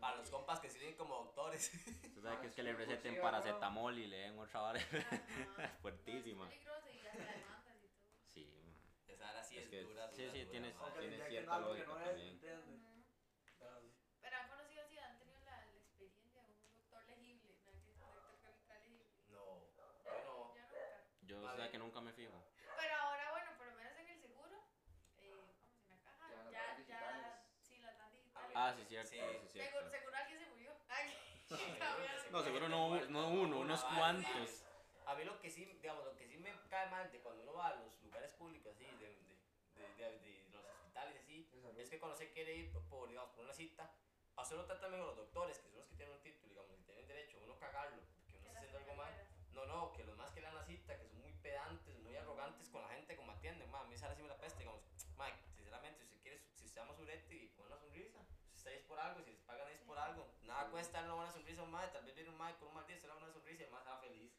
Para 0.01 0.17
los 0.17 0.31
compas 0.31 0.61
que 0.61 0.71
sirven 0.71 0.95
como 0.97 1.17
doctores. 1.17 1.73
Usted 2.05 2.23
sabe 2.23 2.41
que 2.41 2.47
es 2.49 2.55
que 2.55 2.63
le 2.63 2.71
Sí, 2.73 2.77
receten 2.77 3.15
sí, 3.15 3.21
paracetamol 3.21 3.99
y 3.99 4.07
le 4.07 4.17
den 4.19 4.39
otra 4.39 4.61
vara 4.61 4.81
fuertísima. 5.83 6.49
Es 6.53 6.63
todo. 6.65 6.77
Sí. 8.27 8.53
Esa 9.09 9.25
vara 9.27 9.43
sí 9.43 9.57
Es 9.59 9.65
es, 9.65 9.71
que 9.71 9.83
dura, 9.83 10.09
sí, 10.11 10.23
dura, 10.23 10.33
sí, 10.33 10.39
dura, 10.45 10.45
le 10.45 10.51
tiene 10.51 10.69
inyecten 10.69 11.29
cierta 11.31 11.55
que 11.57 11.61
lógica 11.63 11.87
no 11.87 11.95
también. 12.05 12.41
Pero 14.21 14.37
han 14.37 14.49
conocido 14.49 14.85
si 14.89 14.99
han 14.99 15.19
tenido 15.19 15.39
la, 15.45 15.65
la 15.67 15.77
experiencia 15.77 16.43
de 16.43 16.51
un 16.51 16.67
doctor 16.75 17.05
legible, 17.07 17.55
¿no? 17.65 17.73
Que 17.85 17.91
es 17.91 17.97
un 18.01 18.21
doctor 18.21 18.45
legible. 18.69 19.07
No, 19.29 19.45
bueno, 19.45 19.71
Yo 20.05 20.25
nunca. 20.25 20.69
Yo 21.23 21.43
Vale. 21.43 21.63
sé 21.65 21.71
que 21.71 21.79
nunca 21.79 22.01
me 22.01 22.13
fijo. 22.13 22.33
Pero 22.77 22.95
ahora, 22.95 23.31
bueno, 23.31 23.51
por 23.57 23.67
lo 23.67 23.75
menos 23.75 23.97
en 23.97 24.09
el 24.09 24.21
seguro, 24.21 24.57
eh, 25.19 25.31
vamos, 25.31 25.57
en 25.81 25.89
la 25.91 25.99
caja, 26.03 26.29
Ya 26.31 26.37
las 26.43 26.51
ya, 26.53 26.59
dan 26.67 26.77
ya, 26.77 26.77
digitales. 26.77 27.27
sí, 27.63 27.79
las 27.79 27.99
dan 27.99 28.13
digitales. 28.13 28.53
Ah, 28.55 28.75
sí, 29.07 29.19
Sí. 29.19 29.49
sí, 29.53 29.59
seguro, 29.61 29.89
seguro 29.91 30.17
alguien 30.17 30.39
se 30.41 30.47
murió. 30.49 30.73
Ay, 30.89 31.11
que 31.49 31.55
se 32.25 32.31
No, 32.31 32.43
seguro 32.43 32.69
no, 32.69 33.01
no 33.07 33.29
uno, 33.29 33.59
unos 33.61 33.85
cuantos. 33.85 34.65
A 35.07 35.15
mí 35.15 35.25
lo 35.25 35.39
que 35.41 35.51
sí, 35.51 35.65
digamos, 35.65 36.05
lo 36.05 36.17
que 36.17 36.27
sí 36.27 36.37
me 36.39 36.53
cae 36.69 36.91
mal 36.91 37.11
de 37.13 37.21
cuando 37.21 37.43
uno 37.45 37.55
va 37.55 37.69
a 37.69 37.75
los 37.77 38.03
lugares 38.03 38.33
públicos 38.33 38.75
así, 38.75 38.85
de, 38.85 39.09
de, 39.77 39.95
de, 39.95 40.19
de- 40.19 40.19
de 40.19 40.51
los 40.51 40.65
hospitales 40.65 41.17
así, 41.23 41.49
es 41.79 41.89
que 41.91 41.99
cuando 42.01 42.17
se 42.19 42.31
quiere 42.33 42.55
ir 42.57 42.73
por, 42.89 43.09
digamos, 43.09 43.31
por 43.31 43.45
una 43.45 43.55
cita, 43.55 43.89
a 44.37 44.45
solo 44.45 44.65
tratan 44.67 44.91
mejor 44.91 45.07
los 45.09 45.17
doctores, 45.17 45.59
que 45.61 45.69
son 45.69 45.79
los 45.79 45.87
que 45.87 45.95
tienen 45.95 46.15
un 46.17 46.23
título, 46.23 46.49
digamos, 46.49 46.73
y 46.79 46.83
tienen 46.83 47.07
derecho, 47.07 47.39
uno 47.45 47.57
cagarlo, 47.59 48.03
porque 48.03 48.33
uno 48.33 48.41
que 48.43 48.49
está 48.49 48.59
haciendo 48.59 48.79
algo 48.79 48.95
mal. 48.97 49.15
No, 49.53 49.65
no, 49.67 49.93
que 49.93 50.05
los 50.05 50.17
más 50.19 50.31
que 50.33 50.41
le 50.41 50.47
dan 50.49 50.57
la 50.57 50.65
cita, 50.65 50.99
que 50.99 51.07
son 51.07 51.21
muy 51.23 51.33
pedantes, 51.35 51.99
muy 52.01 52.15
arrogantes 52.17 52.69
con 52.69 52.83
la 52.83 52.89
gente, 52.89 53.17
como 53.17 53.31
atienden, 53.33 53.71
ma, 53.71 53.81
a 53.81 53.85
mí 53.85 53.97
sale 53.97 54.13
así 54.15 54.23
me 54.23 54.29
la 54.29 54.37
6 58.67 58.83
por 58.89 58.99
algo, 58.99 59.23
si 59.23 59.31
les 59.31 59.41
pagan 59.43 59.69
es 59.71 59.81
por 59.83 59.97
algo. 59.97 60.27
Nada 60.43 60.69
cuesta 60.71 61.01
darle 61.01 61.15
una 61.15 61.31
sonrisa 61.31 61.61
a 61.61 61.65
un 61.65 61.71
madre, 61.71 61.91
tal 61.93 62.05
vez 62.05 62.15
viene 62.17 62.31
un 62.31 62.37
madre 62.37 62.57
con 62.59 62.69
un 62.69 62.75
mal 62.75 62.87
día, 62.87 62.99
se 62.99 63.07
le 63.07 63.13
da 63.13 63.17
una 63.17 63.33
sonrisa 63.33 63.63
y 63.63 63.67
el 63.67 63.71
madre 63.71 63.85
está 63.85 63.99
feliz. 63.99 64.33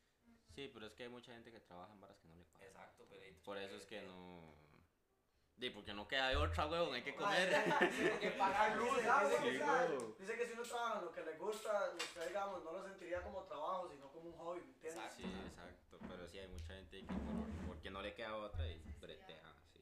Sí, 0.54 0.72
pero 0.74 0.88
es 0.88 0.94
que 0.94 1.04
hay 1.04 1.10
mucha 1.10 1.32
gente 1.32 1.52
que 1.52 1.62
trabaja 1.62 1.94
en 1.94 2.02
varas 2.02 2.18
que 2.18 2.28
no 2.28 2.36
le 2.36 2.44
pagan. 2.44 2.68
Exacto, 2.68 3.06
pero... 3.10 3.22
Por 3.46 3.58
eso 3.58 3.76
es 3.78 3.86
que 3.86 4.02
no... 4.02 4.54
Sí, 5.60 5.70
porque 5.70 5.94
no 5.94 6.08
queda 6.08 6.30
de 6.30 6.36
otra, 6.36 6.68
huevón, 6.68 6.94
hay 6.94 7.04
que 7.04 7.16
comer. 7.22 7.56
hay 7.56 8.20
que 8.20 8.32
pagar 8.32 8.76
luz, 8.76 8.98
Dice 10.20 10.36
que 10.36 10.46
si 10.46 10.54
uno 10.54 10.64
trabaja 10.64 11.00
en 11.00 11.06
lo 11.06 11.12
que 11.14 11.22
le 11.22 11.38
gusta, 11.38 11.94
usted, 11.98 12.28
digamos, 12.28 12.64
no 12.64 12.74
lo 12.74 12.84
sentiría 12.84 13.24
como 13.24 13.44
trabajo, 13.44 13.90
sino 13.90 14.12
como 14.12 14.30
un 14.30 14.38
hobby, 14.38 14.60
¿entiendes? 14.60 15.04
Exacto. 15.04 15.16
Sí, 15.16 15.48
exacto, 15.48 16.00
pero 16.08 16.28
sí 16.28 16.40
hay 16.40 16.48
mucha 16.50 16.74
gente 16.74 17.00
que 17.00 17.08
por, 17.08 17.68
porque 17.68 17.90
no 17.90 18.02
le 18.02 18.14
queda 18.14 18.36
otra 18.36 18.68
y 18.68 18.78
bretea, 19.00 19.56
sí. 19.72 19.82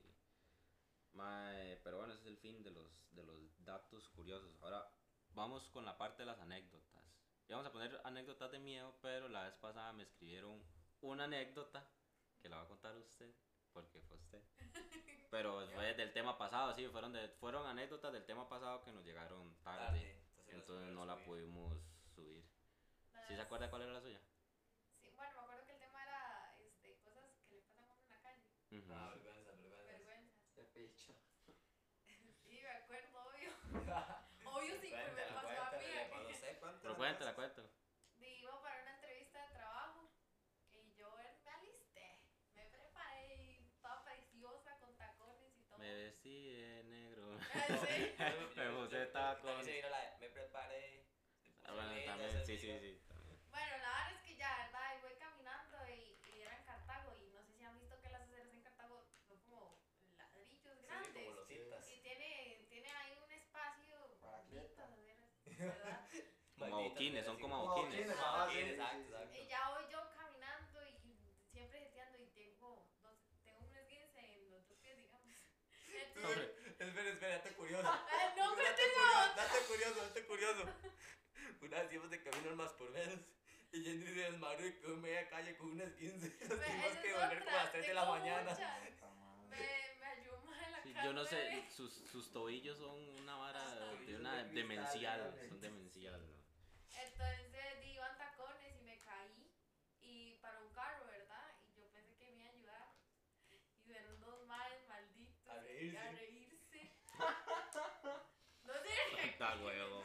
Mae, 1.14 1.78
pero 1.84 1.98
bueno, 1.98 2.14
ese 2.14 2.22
es 2.22 2.28
el 2.28 2.38
fin 2.38 2.64
de 2.64 2.72
los, 2.72 3.10
de 3.12 3.24
los 3.24 3.55
datos 3.66 4.08
curiosos. 4.10 4.56
Ahora 4.62 4.88
vamos 5.30 5.68
con 5.70 5.86
la 5.86 5.98
parte 5.98 6.22
de 6.22 6.28
las 6.28 6.40
anécdotas. 6.40 7.04
Y 7.48 7.52
vamos 7.54 7.68
a 7.68 7.72
poner 7.72 8.00
anécdotas 8.04 8.52
de 8.52 8.60
miedo, 8.60 8.96
pero 9.02 9.28
la 9.28 9.44
vez 9.44 9.56
pasada 9.56 9.94
me 9.94 10.04
escribieron 10.04 10.64
una 11.02 11.26
anécdota 11.26 11.88
que 12.42 12.50
la 12.50 12.58
va 12.58 12.64
a 12.64 12.68
contar 12.68 12.96
usted, 12.98 13.34
porque 13.74 14.02
fue 14.02 14.18
usted. 14.18 14.42
Pero 15.32 15.68
fue 15.74 15.94
del 15.96 16.14
tema 16.14 16.38
pasado, 16.38 16.74
sí, 16.76 16.88
fueron, 16.88 17.12
de, 17.12 17.28
fueron 17.28 17.66
anécdotas 17.68 18.14
del 18.14 18.26
tema 18.26 18.48
pasado 18.48 18.82
que 18.84 18.92
nos 18.92 19.04
llegaron 19.04 19.54
tarde. 19.64 19.86
Tarde, 20.38 20.52
Entonces 20.54 20.86
las 20.86 20.96
no 20.96 21.06
la 21.06 21.16
pudimos 21.26 21.74
pudimos 21.74 21.84
subir. 22.14 22.46
¿Sí 23.28 23.36
se 23.36 23.42
acuerda 23.42 23.70
cuál 23.70 23.82
era 23.82 23.94
la 23.94 24.02
suya? 24.02 24.22
Sí, 25.02 25.12
bueno, 25.18 25.34
me 25.34 25.42
acuerdo 25.42 25.66
que 25.66 25.72
el 25.74 25.80
tema 25.80 26.02
era 26.04 26.56
este, 26.60 27.00
cosas 27.04 27.26
que 27.50 27.56
le 27.56 27.62
pasan 27.64 27.90
a 27.90 27.94
uno 27.96 28.04
en 28.04 28.10
la 28.10 28.22
calle. 28.22 28.44
Ujú. 28.72 28.94
Ah, 28.94 29.10
vergüenza, 29.10 29.52
vergüenza. 29.52 29.84
Vergüenza. 29.92 30.36
De 30.56 30.64
picho. 30.64 31.14
Sí, 32.48 32.62
me 32.62 32.70
acuerdo, 32.70 33.20
obvio. 33.26 33.50
Obvio 34.46 34.76
sí, 34.80 34.90
pero 34.92 35.14
me 35.16 35.22
Cuéntala, 35.24 35.34
pasó 35.42 35.48
a 35.50 35.70
cuéntala, 35.70 36.04
mí. 36.04 36.10
cuando 36.10 36.34
sé, 36.34 36.60
cuéntala. 37.06 37.34
Cuéntala, 37.34 37.34
cuéntala. 37.36 37.70
Di, 38.18 38.40
Iba 38.42 38.62
para 38.62 38.82
una 38.82 38.92
entrevista 38.96 39.40
de 39.46 39.54
trabajo 39.54 40.10
y 40.72 40.94
yo 40.96 41.12
me 41.44 41.52
alisté, 41.52 42.24
me 42.54 42.66
preparé, 42.66 43.68
toda 43.82 44.04
preciosa 44.04 44.78
con 44.80 44.96
tacones 44.98 45.56
y 45.58 45.64
todo. 45.66 45.78
Me 45.80 45.94
vestí 45.94 46.48
de 46.54 46.84
negro. 46.84 47.38
Sí. 47.88 48.14
Me 48.18 48.32
puse 48.32 48.56
la 49.90 50.00
de, 50.02 50.18
me 50.20 50.30
preparé. 50.30 51.06
Ah, 51.64 51.74
bueno, 51.74 51.92
también, 52.06 52.46
sí, 52.46 52.58
sí, 52.58 52.80
sí. 52.80 53.00
también. 53.08 53.40
Bueno, 53.50 53.78
la 53.78 53.90
verdad 53.90 54.12
es 54.12 54.20
que 54.22 54.36
ya, 54.36 54.58
¿verdad? 54.66 54.96
Y 54.98 55.02
voy 55.02 55.14
caminando 55.16 55.78
y, 55.88 56.18
y 56.34 56.42
era 56.42 56.56
en 56.58 56.64
Cartago 56.64 57.16
y 57.16 57.30
no 57.32 57.42
sé 57.44 57.54
si 57.54 57.64
han 57.64 57.76
visto 57.76 58.00
que 58.02 58.10
las 58.10 58.22
aceras 58.22 58.52
en 58.52 58.62
Cartago 58.62 59.06
son 59.28 59.38
como 59.40 59.78
ladrillos 60.18 60.62
Sí, 60.64 60.80
sí, 60.80 60.82
grandes. 60.82 61.24
como. 61.48 61.88
Y 61.90 62.00
tiene, 62.02 62.66
tiene 62.70 62.90
ahí 62.92 63.18
un 63.24 63.32
espacio 63.32 64.18
Para 64.22 64.38
aceras, 64.38 64.78
¿verdad? 65.58 66.05
Como 66.76 66.88
adoquines, 66.88 67.26
son 67.26 67.40
como 67.40 67.56
adoquines. 67.56 68.18
Ah. 68.20 68.50
Y 68.52 69.48
ya 69.48 69.70
voy 69.70 69.84
yo 69.90 70.00
caminando 70.14 70.86
y 70.86 71.16
siempre 71.54 71.80
deseando 71.80 72.18
y 72.20 72.28
tengo, 72.28 72.86
dos, 73.02 73.16
tengo 73.46 73.60
un 73.66 73.76
esguince 73.78 74.20
en 74.20 74.52
los 74.52 74.68
dos 74.68 74.78
pies, 74.82 74.98
digamos. 74.98 75.36
Entonces, 76.16 76.52
Espera, 76.78 77.10
espera, 77.10 77.38
dato 77.38 77.56
curioso. 77.56 77.90
Ay, 78.12 78.34
no, 78.36 78.52
Un 78.52 78.58
pero 78.58 78.76
tengo 78.76 78.94
curioso, 79.00 79.36
dato 79.38 79.58
curioso, 79.68 80.02
dato 80.02 80.28
curioso. 80.28 80.64
Una 81.62 81.80
vez 81.82 81.94
íbamos 81.94 82.12
de 82.12 82.24
camino 82.24 82.50
al 82.50 82.56
más 82.58 82.74
por 82.74 82.92
menos. 82.92 83.20
Y 83.72 83.82
Yendri 83.82 84.14
se 84.14 84.32
desmadró 84.32 84.68
y 84.68 84.74
quedó 84.74 84.94
en 84.96 85.02
media 85.02 85.30
calle 85.30 85.56
con 85.56 85.72
unas 85.72 85.94
15. 85.94 86.28
Nos 86.28 86.60
tuvimos 86.60 86.98
que 87.02 87.14
volver 87.14 87.44
como 87.46 87.58
a 87.58 87.64
las 87.64 87.72
3 87.72 87.88
de 87.88 87.94
la 87.94 88.06
mañana. 88.06 88.58
Me, 89.50 89.58
me 90.00 90.06
ayudó 90.08 90.42
más 90.42 90.62
en 90.66 90.72
la 90.74 90.84
sí, 90.84 90.94
cara. 90.94 91.06
yo 91.06 91.14
no 91.14 91.24
sé, 91.26 91.66
sus, 91.74 91.94
sus 91.94 92.32
tobillos 92.32 92.78
son 92.78 93.00
una 93.22 93.36
vara 93.38 93.64
de 94.06 94.16
una 94.18 94.44
demencial. 94.44 95.34
Son 95.48 95.62
demencial, 95.62 96.28
¿no? 96.28 96.35
Entonces 97.06 97.82
di, 97.82 97.92
iban 97.94 98.18
tacones 98.18 98.76
y 98.80 98.84
me 98.84 99.00
caí 99.02 99.52
y 100.02 100.38
para 100.42 100.60
un 100.62 100.70
carro, 100.74 101.06
¿verdad? 101.08 101.52
Y 101.68 101.80
yo 101.80 101.88
pensé 101.92 102.16
que 102.18 102.32
me 102.32 102.42
iba 102.44 102.50
a 102.50 102.54
ayudar. 102.54 102.88
Y 103.52 103.88
vieron 103.88 104.20
dos 104.20 104.46
males 104.48 104.88
malditos. 104.88 105.48
A 105.50 105.62
reírse. 105.62 105.98
A 105.98 106.12
reírse. 106.12 106.92
no 108.64 108.74
sé. 108.74 108.94
Está 109.30 109.56
huevo. 109.58 110.04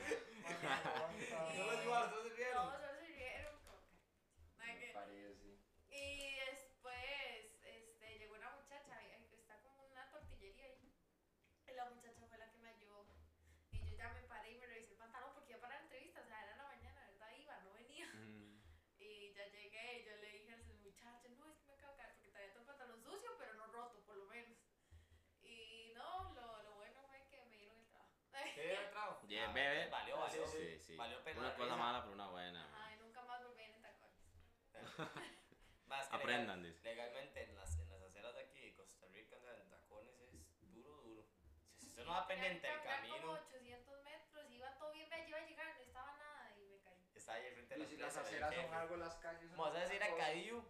No 1.57 1.67
los 1.67 1.85
igual, 1.85 2.11
no 2.11 2.23
se 2.23 2.29
No, 2.31 2.35
vieron. 2.37 2.71
solo 2.73 2.95
se 3.01 3.07
rieron. 3.07 3.55
como 3.65 3.79
que- 3.81 4.59
nada 4.59 4.73
Me 4.73 4.79
que- 4.79 4.93
parece. 4.93 5.59
Y 5.91 6.35
después 6.47 7.61
este, 7.65 8.19
llegó 8.19 8.35
una 8.37 8.51
muchacha, 8.57 9.03
y- 9.03 9.35
y 9.35 9.41
está 9.41 9.59
como 9.63 9.85
una 9.87 10.09
tortillería 10.11 10.67
ahí. 10.67 10.93
Y 11.67 11.73
la 11.73 11.85
muchacha 11.87 12.27
fue 12.29 12.39
la 12.39 12.51
que 12.51 12.59
me 12.59 12.69
ayudó. 12.71 13.07
Y 13.73 13.79
yo 13.87 13.97
ya 13.97 14.09
me 14.13 14.23
paré 14.23 14.53
y 14.53 14.59
me 14.59 14.67
revisé 14.67 14.93
el 14.93 14.99
pantalón 14.99 15.33
porque 15.35 15.51
iba 15.53 15.61
para 15.61 15.77
la 15.77 15.83
entrevista, 15.83 16.21
o 16.23 16.27
sea, 16.27 16.43
era 16.45 16.57
la 16.57 16.65
mañana, 16.65 17.07
¿verdad? 17.07 17.31
Iba, 17.39 17.57
no 17.61 17.73
venía. 17.73 18.07
Mm, 18.15 18.61
Y 18.99 19.33
ya 19.35 19.45
llegué 19.71 20.01
y 20.01 20.05
yo 20.05 20.17
le 20.17 20.33
dije 20.33 20.53
a 20.53 20.57
ese 20.57 20.73
muchacho, 20.75 21.29
no, 21.39 21.51
es 21.51 21.57
que 21.59 21.67
me 21.67 21.75
acabo 21.75 21.93
de 21.93 21.99
caer 21.99 22.13
porque 22.15 22.29
traía 22.31 22.51
todo 22.53 22.61
el 22.61 22.67
pantalón 22.67 23.03
sucio, 23.03 23.31
pero 23.39 23.55
no 23.55 23.67
roto, 23.67 24.01
por 24.05 24.17
lo 24.17 24.27
menos. 24.27 24.59
Y 25.43 25.93
no, 25.95 26.33
lo, 26.35 26.63
lo 26.63 26.75
bueno 26.77 27.03
fue 27.09 27.27
que 27.31 27.45
me 27.47 27.57
dieron 27.57 27.79
el 27.79 27.87
trabajo. 27.89 28.13
¿Qué 28.55 28.71
era 28.71 28.81
el 28.85 28.91
trago? 28.91 29.21
Bien, 29.27 29.45
Ah, 29.49 29.53
bebé. 29.53 29.89
Valió, 29.91 30.19
valió. 30.19 30.47
sí, 30.47 30.59
Sí, 30.59 30.79
sí. 30.81 30.97
Valió 30.97 31.23
pena 31.23 31.41
Una 31.41 31.55
cosa 31.55 31.77
mala, 31.77 32.01
pero 32.03 32.15
una 32.15 32.29
buena. 32.29 32.65
Ajá, 32.65 32.95
y 32.95 32.99
nunca 32.99 33.23
más 33.23 33.43
volví 33.43 33.63
en 33.63 33.81
tacones. 33.81 34.21
Más 35.87 36.09
que 36.09 36.17
Aprendan, 36.17 36.63
legal- 36.63 36.73
dice. 36.73 36.83
legalmente 36.85 37.43
en 37.43 37.55
las, 37.57 37.77
en 37.81 37.89
las 37.89 38.01
aceras 38.03 38.33
de 38.35 38.41
aquí 38.43 38.61
de 38.61 38.75
Costa 38.75 39.07
Rica, 39.09 39.37
en 39.61 39.69
tacones 39.71 40.17
es 40.21 40.71
duro, 40.73 41.01
duro. 41.03 41.27
Si 41.81 41.87
usted 41.87 42.05
no 42.05 42.11
va 42.13 42.29
pendiente 42.29 42.65
del 42.69 42.81
camino, 42.83 43.33
800 43.33 44.03
metros, 44.05 44.51
iba 44.53 44.73
todo 44.79 44.93
bien, 44.93 45.09
ve, 45.11 45.17
yo 45.23 45.29
iba 45.31 45.39
a 45.39 45.47
llegar, 45.47 45.75
no 45.77 45.83
estaba 45.83 46.13
nada 46.17 46.53
y 46.57 46.63
me 46.69 46.79
caí. 46.81 47.05
Está 47.31 47.35
ahí 47.35 47.47
al 47.47 47.53
frente 47.55 47.75
de 47.75 47.81
Y 47.81 47.83
la 47.83 47.89
si 47.89 47.97
las 47.97 48.17
aceras 48.17 48.55
son 48.55 48.75
algo, 48.75 48.97
las 48.97 49.17
calles 49.17 49.49
son 49.49 49.59
vas 49.59 49.75
a 49.75 49.81
decir 49.81 50.03
a. 50.03 50.17
Cadillo 50.17 50.65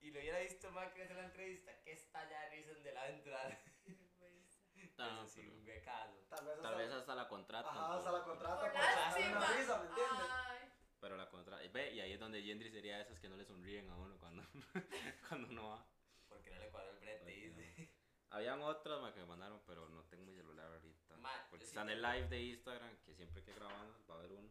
y 0.00 0.10
lo 0.10 0.20
hubiera 0.20 0.38
visto 0.40 0.70
más 0.70 0.92
que 0.92 1.02
hacer 1.02 1.16
la 1.16 1.24
entrevista, 1.24 1.80
que 1.82 1.92
está 1.92 2.28
ya 2.28 2.42
de 2.42 2.50
risa 2.50 2.72
donde 2.74 2.92
la 2.92 3.00
va 3.00 3.06
a 3.06 3.10
entrar. 3.10 3.64
Qué 3.84 3.94
vergüenza. 3.94 4.60
No, 4.98 5.22
Eso 5.22 5.26
sí, 5.26 5.48
un. 5.48 5.64
Tal 5.64 6.44
vez 6.44 6.56
hasta, 6.56 6.62
Tal 6.62 6.76
vez 6.76 6.92
hasta 6.92 7.14
la 7.14 7.28
contratan. 7.28 7.76
Ajá, 7.76 7.96
hasta 7.96 8.12
la 8.12 8.22
contrata 8.22 8.60
Por 8.60 9.56
risa, 9.56 9.78
¿me 9.78 9.88
entiendes? 9.88 10.28
Ay, 10.30 10.68
Pero 11.00 11.16
la 11.16 11.28
contratan. 11.30 11.72
Ve, 11.72 11.92
y 11.92 12.00
ahí 12.00 12.12
es 12.12 12.20
donde 12.20 12.42
Yendri 12.42 12.70
sería 12.70 12.96
de 12.96 13.02
esas 13.02 13.18
que 13.18 13.28
no 13.28 13.36
le 13.36 13.44
sonríen 13.44 13.88
a 13.90 13.96
uno 13.96 14.18
cuando, 14.18 14.42
cuando 15.28 15.48
uno 15.48 15.70
va. 15.70 15.86
Porque 16.28 16.50
no 16.50 16.58
le 16.58 16.70
cuadró 16.70 16.90
el 16.90 16.98
brete, 16.98 17.30
dice. 17.30 17.90
Habían 18.30 18.60
otras 18.62 19.00
ma, 19.00 19.14
que 19.14 19.20
me 19.20 19.26
mandaron, 19.26 19.62
pero 19.66 19.88
no 19.88 20.04
tengo 20.04 20.24
mi 20.24 20.34
celular 20.34 20.66
ahorita. 20.70 21.16
Ma, 21.16 21.30
porque 21.48 21.64
sí 21.64 21.70
está 21.70 21.82
en 21.82 21.90
el 21.90 22.02
live 22.02 22.28
de 22.28 22.42
Instagram, 22.42 22.96
que 23.04 23.14
siempre 23.14 23.42
que 23.42 23.54
grabamos 23.54 23.94
va 24.10 24.16
a 24.16 24.18
haber 24.18 24.32
uno. 24.32 24.50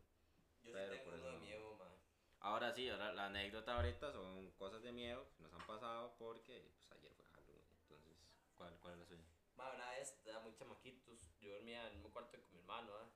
Yo 0.64 0.72
Pero 0.72 0.94
sí 0.94 0.98
tengo 0.98 1.04
por 1.04 1.14
uno 1.14 1.24
eso 1.24 1.32
de 1.32 1.38
no. 1.38 1.46
miedo, 1.46 1.76
man. 1.76 1.94
Ahora 2.40 2.72
sí, 2.74 2.90
ahora 2.90 3.14
la 3.14 3.26
anécdota 3.28 3.76
ahorita 3.76 4.12
son 4.12 4.52
cosas 4.52 4.82
de 4.84 4.92
miedo 4.92 5.26
que 5.36 5.44
nos 5.44 5.54
han 5.54 5.66
pasado 5.66 6.16
porque 6.18 6.60
pues, 6.62 6.92
ayer 6.92 7.14
fue 7.14 7.26
Halloween. 7.26 7.66
Entonces, 7.82 8.18
¿cuál, 8.56 8.78
cuál 8.80 8.94
es 8.94 9.00
la 9.00 9.06
suya? 9.06 9.24
Ma, 9.56 9.72
una 9.72 9.90
vez, 9.92 10.10
estaba 10.12 10.40
muy 10.40 10.54
chamaquitos, 10.56 11.30
yo 11.40 11.54
dormía 11.54 11.82
en 11.82 11.88
el 11.88 11.94
mismo 11.94 12.12
cuarto 12.12 12.40
con 12.42 12.52
mi 12.52 12.58
hermano, 12.60 12.92
¿ah? 12.98 13.10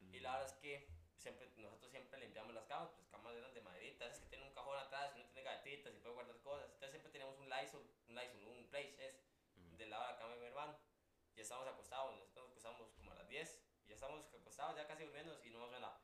Y 0.00 0.20
la 0.20 0.32
verdad 0.32 0.46
es 0.48 0.54
que 0.60 0.88
siempre, 1.16 1.50
nosotros 1.56 1.90
siempre 1.90 2.18
limpiamos 2.20 2.54
las 2.54 2.64
camas, 2.66 2.88
pues 2.90 3.00
las 3.02 3.10
camas 3.10 3.34
eran 3.34 3.52
de 3.52 3.60
maderita, 3.60 4.06
es 4.06 4.20
que 4.20 4.26
tiene 4.26 4.44
un 4.46 4.54
cajón 4.54 4.78
atrás, 4.78 5.12
uno 5.14 5.24
tiene 5.26 5.42
gavetitas 5.42 5.94
y 5.94 5.98
puede 5.98 6.14
guardar 6.14 6.38
cosas. 6.40 6.64
Entonces 6.66 6.90
siempre 6.90 7.12
teníamos 7.12 7.38
un 7.38 7.48
Lysol, 7.48 7.86
un 8.08 8.14
Lysol, 8.14 8.42
un 8.44 8.68
place 8.68 8.96
es, 9.06 9.20
Ujú. 9.56 9.76
del 9.76 9.90
lado 9.90 10.06
de 10.06 10.12
la 10.12 10.18
cama 10.18 10.34
de 10.34 10.40
mi 10.40 10.46
hermano. 10.46 10.78
Ya 11.34 11.42
estábamos 11.42 11.68
acostados, 11.68 12.14
nosotros 12.16 12.44
nos 12.44 12.50
acostamos 12.52 12.90
como 12.92 13.10
a 13.12 13.14
las 13.14 13.28
10, 13.28 13.60
y 13.84 13.88
ya 13.88 13.94
estamos 13.94 14.24
acostados, 14.34 14.76
ya 14.76 14.86
casi 14.86 15.04
durmiendo, 15.04 15.38
y 15.44 15.50
no 15.50 15.68
suena 15.68 15.95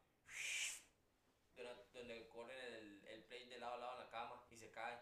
donde, 2.02 2.14
donde 2.14 2.28
corre 2.28 2.78
el, 2.78 3.04
el 3.06 3.24
plate 3.24 3.46
de 3.46 3.58
lado 3.58 3.74
a 3.74 3.78
lado 3.78 3.92
en 3.98 4.04
la 4.04 4.10
cama 4.10 4.44
y 4.50 4.56
se 4.56 4.70
cae. 4.70 4.98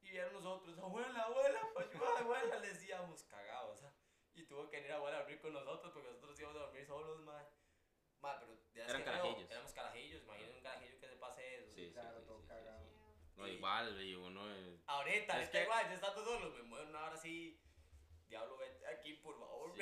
Y 0.00 0.10
vieron 0.10 0.32
nosotros, 0.34 0.78
abuela, 0.78 1.22
abuela, 1.22 1.60
ayuda, 1.78 2.18
abuela, 2.18 2.58
le 2.58 2.68
decíamos, 2.68 3.22
cagados, 3.24 3.82
¿ah? 3.84 3.92
Y 4.34 4.42
tuvo 4.44 4.68
que 4.68 4.76
venir 4.76 4.92
abuela 4.92 5.18
a 5.18 5.20
dormir 5.20 5.40
con 5.40 5.52
nosotros 5.52 5.92
porque 5.92 6.08
nosotros 6.10 6.38
íbamos 6.40 6.56
a 6.58 6.64
dormir 6.66 6.86
solos, 6.86 7.20
madre. 7.20 7.46
Ma, 8.20 8.38
pero 8.40 8.54
ya 8.74 8.82
es 8.84 8.88
Eran 8.88 9.02
que 9.02 9.10
carajillos. 9.10 9.50
Éramos 9.50 9.72
carajillos, 9.72 10.22
imagínense 10.22 10.56
un 10.56 10.62
carajillo 10.62 11.00
que 11.00 11.08
se 11.08 11.16
pase 11.16 11.54
eso. 11.56 11.74
Sí, 11.74 11.86
sí, 11.86 11.92
Claro, 11.92 12.20
sí, 12.20 12.26
todo 12.26 12.36
sí, 12.38 12.42
sí, 12.42 12.48
cagado. 12.48 12.84
sí. 12.88 12.94
No, 13.36 13.48
igual, 13.48 14.02
y 14.02 14.14
uno. 14.14 14.54
eh, 14.54 14.78
Ahorita, 14.86 15.38
Es 15.38 15.44
es 15.44 15.50
que 15.50 15.62
igual, 15.62 15.86
ya 15.88 15.94
estando 15.94 16.24
solo, 16.24 16.50
me 16.50 16.62
muero 16.62 16.88
una 16.88 17.04
hora 17.04 17.14
así. 17.14 17.60
Diablo, 18.28 18.56
vete 18.56 18.86
aquí, 18.86 19.14
por 19.14 19.38
favor. 19.38 19.72
sí. 19.74 19.80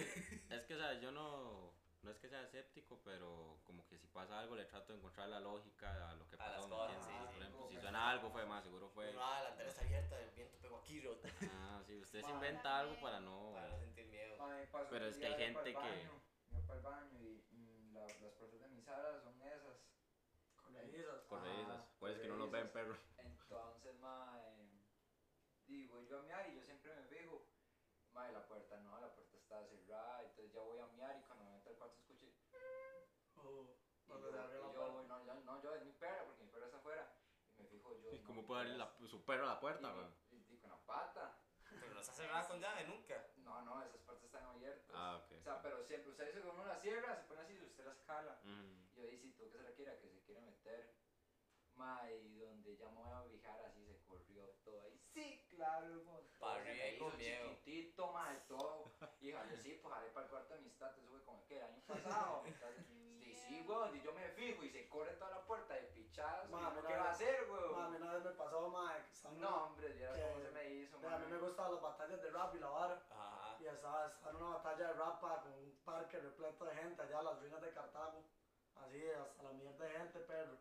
Es 0.51 0.63
que, 0.67 0.75
o 0.75 0.79
sea, 0.79 0.95
yo 1.01 1.11
no. 1.13 1.62
No 2.03 2.11
es 2.11 2.19
que 2.19 2.29
sea 2.29 2.43
escéptico, 2.43 3.01
pero 3.05 3.61
como 3.65 3.87
que 3.87 3.97
si 3.97 4.09
pasa 4.09 4.39
algo 4.41 4.57
le 4.57 4.65
trato 4.65 4.93
de 4.93 4.99
encontrar 4.99 5.29
la 5.29 5.39
lógica 5.39 6.11
a 6.11 6.15
lo 6.17 6.27
que 6.29 6.35
A 6.35 6.39
pasó. 6.39 6.67
¿me 6.69 6.75
cosas, 6.75 6.97
entiendes? 6.97 7.07
sí, 7.07 7.13
Por 7.25 7.33
sí. 7.35 7.41
ejemplo, 7.41 7.69
si 7.69 7.75
que 7.77 7.81
suena 7.81 8.11
algo 8.11 8.31
fue 8.31 8.45
más, 8.47 8.65
seguro 8.65 8.89
fue. 8.91 9.13
No, 9.13 9.21
la 9.21 9.43
ventana 9.51 9.69
está 9.71 9.83
abierta, 9.83 10.21
el 10.21 10.31
viento 10.31 10.59
pegó 10.59 10.77
aquí, 10.79 11.01
rota. 11.01 11.29
Ah, 11.53 11.81
sí, 11.87 11.97
usted 12.01 12.23
se 12.25 12.31
inventa 12.31 12.79
algo 12.81 13.01
para 13.01 13.21
no. 13.21 13.53
Para 13.55 13.69
no 13.69 13.79
sentir 13.79 14.07
miedo. 14.07 14.37
Ma, 14.39 14.49
me 14.49 14.67
pasó 14.67 14.89
Pero 14.91 15.07
es 15.07 15.17
que 15.17 15.27
hay 15.27 15.35
gente 15.35 15.65
que- 15.65 15.75
baño, 15.75 16.21
Iba 16.51 16.61
para 16.67 16.77
el 16.79 16.83
baño 16.85 17.19
y 17.21 17.47
mm, 17.53 17.95
la- 17.95 18.01
las 18.07 18.33
puertas 18.35 18.61
de 18.61 18.69
mi 18.69 18.83
sala 18.83 19.21
son 19.23 19.41
esas. 19.41 19.79
Corredizas. 20.57 21.23
Corredizas. 21.29 21.71
Ajá, 21.81 21.87
Pues 22.01 22.17
es 22.17 22.21
que 22.23 22.29
no 22.29 22.37
los 22.37 22.51
ven, 22.51 22.69
perro. 22.73 22.97
Entonces, 23.17 23.95
ma, 24.01 24.39
eh, 24.43 24.69
digo 25.67 26.03
yo 26.03 26.19
a 26.19 26.23
miar 26.23 26.51
y 26.51 26.57
yo 26.57 26.63
siempre 26.65 26.93
me 26.97 27.05
fijo. 27.05 27.47
Ma, 28.13 28.29
y 28.29 28.33
la 28.35 28.47
puerta 28.47 28.77
no, 28.81 29.01
la 29.01 29.15
puerta 29.15 29.37
está 29.39 29.65
cerrada. 29.69 30.23
Entonces 30.25 30.53
ya 30.53 30.61
voy 30.61 30.79
a 30.79 30.87
miar 30.89 31.17
y 31.17 31.23
cuando 31.23 31.45
me 31.47 31.53
meto 31.53 31.71
al 31.71 31.77
cuarto 31.77 31.97
escucho. 31.99 32.27
Oh, 33.37 33.75
Y 33.97 34.05
cuando 34.07 34.27
yo, 34.29 34.33
se 34.35 34.39
abrió 34.39 34.59
y 34.59 34.63
la 34.63 34.69
yo 34.69 34.75
puerta. 34.75 34.93
voy, 34.93 35.07
no, 35.07 35.25
yo, 35.25 35.35
no, 35.41 35.63
yo 35.63 35.75
es 35.75 35.85
mi 35.87 35.93
perra 35.93 36.25
porque 36.27 36.45
mi 36.45 36.51
perra 36.51 36.67
está 36.67 36.77
afuera. 36.77 37.09
Y 37.57 37.63
me 37.63 37.69
fijo 37.69 37.97
yo. 38.03 38.11
Y 38.13 38.19
no, 38.19 38.25
como 38.27 38.41
¿Cómo 38.42 38.42
puede 38.53 38.63
abrir 38.63 38.77
la- 38.77 39.09
su 39.09 39.25
perro 39.25 39.47
la 39.47 39.59
puerta, 39.61 39.89
Y- 39.89 39.97
weón? 39.97 40.15
y- 40.31 40.55
y 40.55 40.59
con 40.59 40.71
la 40.71 40.77
pata. 40.85 41.39
Pero 41.81 41.95
no 41.95 42.01
está 42.01 42.13
cerrada 42.13 42.47
con 42.47 42.61
llave 42.61 42.87
nunca. 42.87 43.27
No, 43.39 43.63
no, 43.63 43.83
esas 43.83 44.01
partes 44.03 44.25
están 44.25 44.45
abiertas. 44.45 44.95
Ah, 44.95 45.17
ok. 45.25 45.39
O 45.39 45.43
sea, 45.43 45.63
pero 45.63 45.83
siempre, 45.85 46.11
usted 46.11 46.27
dice 46.27 46.43
que 46.43 46.49
uno 46.49 46.65
la 46.67 46.77
cierra, 46.77 47.17
se 47.17 47.23
pone 47.23 47.41
así 47.41 47.55
y 47.55 47.63
usted 47.65 47.85
la 47.87 47.93
escala. 47.93 48.41
Mm. 48.45 48.89
Y 48.93 48.97
yo 49.01 49.03
dije, 49.07 49.19
si 49.23 49.33
tú 49.33 49.51
que 49.51 49.57
se 49.59 49.63
la 49.63 49.73
quiera, 49.73 49.99
que 49.99 50.09
se 50.11 50.21
quiere 50.23 50.41
meter. 50.43 50.93
Ma, 51.75 52.03
y 52.11 52.39
donde 52.41 52.77
ya 52.77 52.91
me 52.91 53.01
voy 53.03 53.13
a 53.13 53.23
fijar, 53.23 53.59
así 53.65 53.83
se 53.87 53.99
corrió 54.05 54.45
todo 54.63 54.83
ahí. 54.83 55.01
Sí, 55.15 55.47
claro, 55.49 55.87
un 55.87 56.05
montón. 56.05 56.39
Pa' 56.39 56.55
Se 56.57 56.61
arriba 56.61 56.85
me 56.85 56.95
y 56.95 56.99
con 56.99 57.09
hizo 57.09 57.17
miedo. 57.17 57.49
chiquitito, 57.49 58.13
ma, 58.13 58.31
de 58.35 58.41
todo. 58.41 58.93
Y 59.21 59.33
jalé, 59.33 59.57
sí, 59.57 59.79
pues 59.83 59.95
jalé 59.95 60.11
para 60.11 60.27
el 60.27 60.31
cuarto 60.31 60.53
de 60.53 60.61
amistad, 60.61 60.91
eso 60.99 61.09
fue 61.09 61.25
como 61.25 61.47
que 61.47 61.57
el 61.57 61.63
año 61.65 61.83
pasado. 61.87 62.43
Entonces, 62.47 62.87
sí, 63.19 63.35
sí, 63.35 63.63
weón, 63.67 63.97
y 63.97 64.03
yo 64.03 64.13
me 64.13 64.29
fijo 64.33 64.63
y 64.63 64.69
se 64.71 64.87
corre 64.91 65.15
toda 65.15 65.31
la 65.31 65.45
puerta 65.47 65.73
de 65.75 65.83
pichadas. 65.95 66.49
Ma, 66.51 66.75
¿Qué 66.87 66.95
va 66.95 67.09
a 67.09 67.11
hacer, 67.13 67.49
Ma, 67.49 67.57
a 67.57 67.61
weón? 67.61 67.91
mí 67.93 67.97
una 67.97 68.13
vez 68.15 68.25
me 68.25 68.31
pasó, 68.33 68.69
ma, 68.69 68.95
que 69.07 69.13
estaba 69.13 69.32
en 69.32 69.32
una- 69.32 69.32
No, 69.43 69.65
hombre, 69.67 69.99
ya 69.99 70.13
que- 70.13 70.23
cómo 70.23 70.41
se 70.41 70.51
me 70.53 70.71
hizo, 70.71 70.99
Mira, 70.99 71.17
a 71.17 71.19
mí 71.19 71.27
me 71.27 71.39
ma. 71.39 71.47
gustaban 71.47 71.73
las 71.73 71.83
batallas 71.83 72.23
de 72.23 72.31
rap 72.31 72.55
y 72.55 72.59
la 72.61 72.69
vara. 72.69 73.03
Ajá. 73.11 73.57
Y 73.61 73.67
estaba, 73.67 74.07
estaba 74.07 74.31
en 74.31 74.37
una 74.37 74.57
batalla 74.57 74.87
de 74.89 74.93
rap 74.95 75.21
con 75.21 75.53
un 75.53 75.81
parque 75.85 76.19
repleto 76.19 76.65
de 76.65 76.75
gente 76.77 77.03
allá, 77.03 77.23
las 77.23 77.41
ruinas 77.41 77.61
de 77.61 77.73
Cartago. 77.73 78.25
Así, 78.77 79.03
hasta 79.11 79.43
la 79.43 79.53
mierda 79.53 79.85
de 79.85 79.91
gente, 79.91 80.19
perro. 80.21 80.57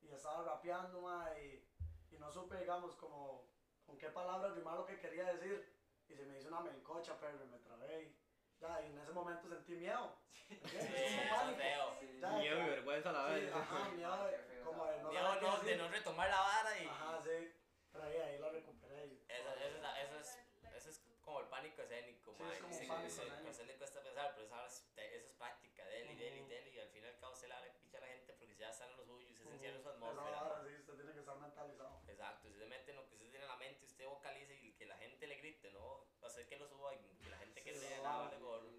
Y 0.00 0.08
estaba 0.12 0.42
rapeando, 0.44 1.00
ma, 1.02 1.28
y, 1.38 1.68
y 2.10 2.18
no 2.18 2.30
supe, 2.32 2.56
digamos, 2.56 2.96
como 2.96 3.46
con 3.86 3.96
qué 3.98 4.08
palabras 4.08 4.54
rimar 4.54 4.76
lo 4.78 4.86
que 4.86 4.98
quería 4.98 5.24
decir. 5.32 5.78
Y 6.08 6.14
se 6.14 6.24
me 6.26 6.38
hizo 6.38 6.48
una 6.48 6.60
melcocha, 6.60 7.18
perro, 7.20 7.44
y 7.44 7.48
me 7.48 7.58
trabé. 7.58 8.02
Y, 8.02 8.18
ya, 8.60 8.80
y 8.82 8.86
en 8.86 8.98
ese 8.98 9.12
momento 9.12 9.48
sentí 9.48 9.74
miedo. 9.76 10.16
¿entiendes? 10.48 11.10
Sí, 11.12 11.18
Como 11.28 11.36
pánico. 11.40 11.58
feo. 11.58 11.96
Sí. 12.00 12.18
Ya, 12.20 12.30
Miedo 12.32 12.58
y 12.62 12.70
vergüenza 12.70 13.10
a 13.10 13.12
la 13.12 13.28
Sí, 13.28 13.40
vez. 13.40 13.54
ajá, 13.54 13.88
miedo 13.90 14.12
Ah, 14.12 14.26
de, 14.26 14.38
feo 14.38 14.64
como 14.64 14.84
de 14.86 15.02
no 15.02 15.08
Miedo 15.10 15.24
saber 15.24 15.40
qué 15.40 15.46
no, 15.46 15.52
de 15.58 15.62
decir. 15.64 15.82
no 15.82 15.88
retomar 15.88 16.28
la 16.30 16.40
vara 16.40 16.78
y. 16.78 16.86
Ajá, 16.86 17.20
sí. 17.24 17.51
Pero 17.92 18.04
ahí, 18.04 18.16
ahí 18.16 18.38
la 18.38 18.48
recuperé. 18.50 19.06
y- 19.06 19.24
Eso, 19.28 19.50
eso, 19.54 19.76
es, 19.76 19.84
eso, 20.08 20.18
es, 20.18 20.38
eso 20.76 20.90
es 20.90 21.02
como 21.20 21.40
el 21.40 21.46
pánico 21.46 21.82
escénico, 21.82 22.32
Sí, 22.34 22.42
mae, 22.42 22.54
es 22.56 22.60
como 22.62 22.74
y 22.74 22.78
sí, 22.78 22.86
pánico 22.86 23.10
sí, 23.10 23.20
a 23.46 23.50
usted 23.50 23.66
le 23.66 23.76
cuesta 23.76 24.02
pensar, 24.02 24.32
pero 24.34 24.46
esa, 24.46 24.66
eso 24.66 24.86
es 24.96 25.32
práctica, 25.38 25.84
dele, 25.86 26.12
y 26.12 26.16
dele, 26.16 26.70
y 26.70 26.74
y 26.76 26.78
al 26.80 26.88
final 26.88 27.10
y 27.10 27.14
al 27.14 27.20
cabo 27.20 27.36
se 27.36 27.48
le 27.48 27.54
abre 27.54 27.70
picha 27.70 27.98
a 27.98 28.00
la 28.00 28.06
gente 28.08 28.32
porque 28.32 28.56
ya 28.56 28.70
están 28.70 28.90
en 28.90 28.96
lo 28.96 29.04
suyo, 29.04 29.32
se 29.36 29.42
Ujú. 29.44 29.52
encierra 29.54 29.76
en 29.76 29.82
su 29.82 29.88
atmósfera. 29.90 30.40
mae. 30.42 30.68
sí, 30.70 30.76
usted 30.80 30.94
tiene 30.96 31.12
que 31.12 31.20
estar 31.20 31.36
mentalizado. 31.36 32.02
Exacto, 32.08 32.48
usted 32.48 32.60
se 32.60 32.66
mete 32.66 32.90
en 32.90 32.96
lo 32.96 33.06
que 33.06 33.14
usted 33.14 33.28
tiene 33.30 33.44
en 33.44 33.48
la 33.50 33.56
mente, 33.56 33.84
usted 33.84 34.06
vocaliza 34.06 34.52
y 34.54 34.72
que 34.72 34.86
la 34.86 34.96
gente 34.96 35.26
le 35.26 35.36
grite, 35.36 35.70
¿no? 35.70 36.04
Hacer 36.22 36.48
que 36.48 36.56
lo 36.56 36.66
suba 36.66 36.94
y 36.94 36.98
que 37.22 37.28
la 37.30 37.36
gente 37.38 37.62
que 37.62 37.72
lo 37.72 37.80
nada, 38.02 38.18
vale 38.22 38.36
gorro. 38.38 38.70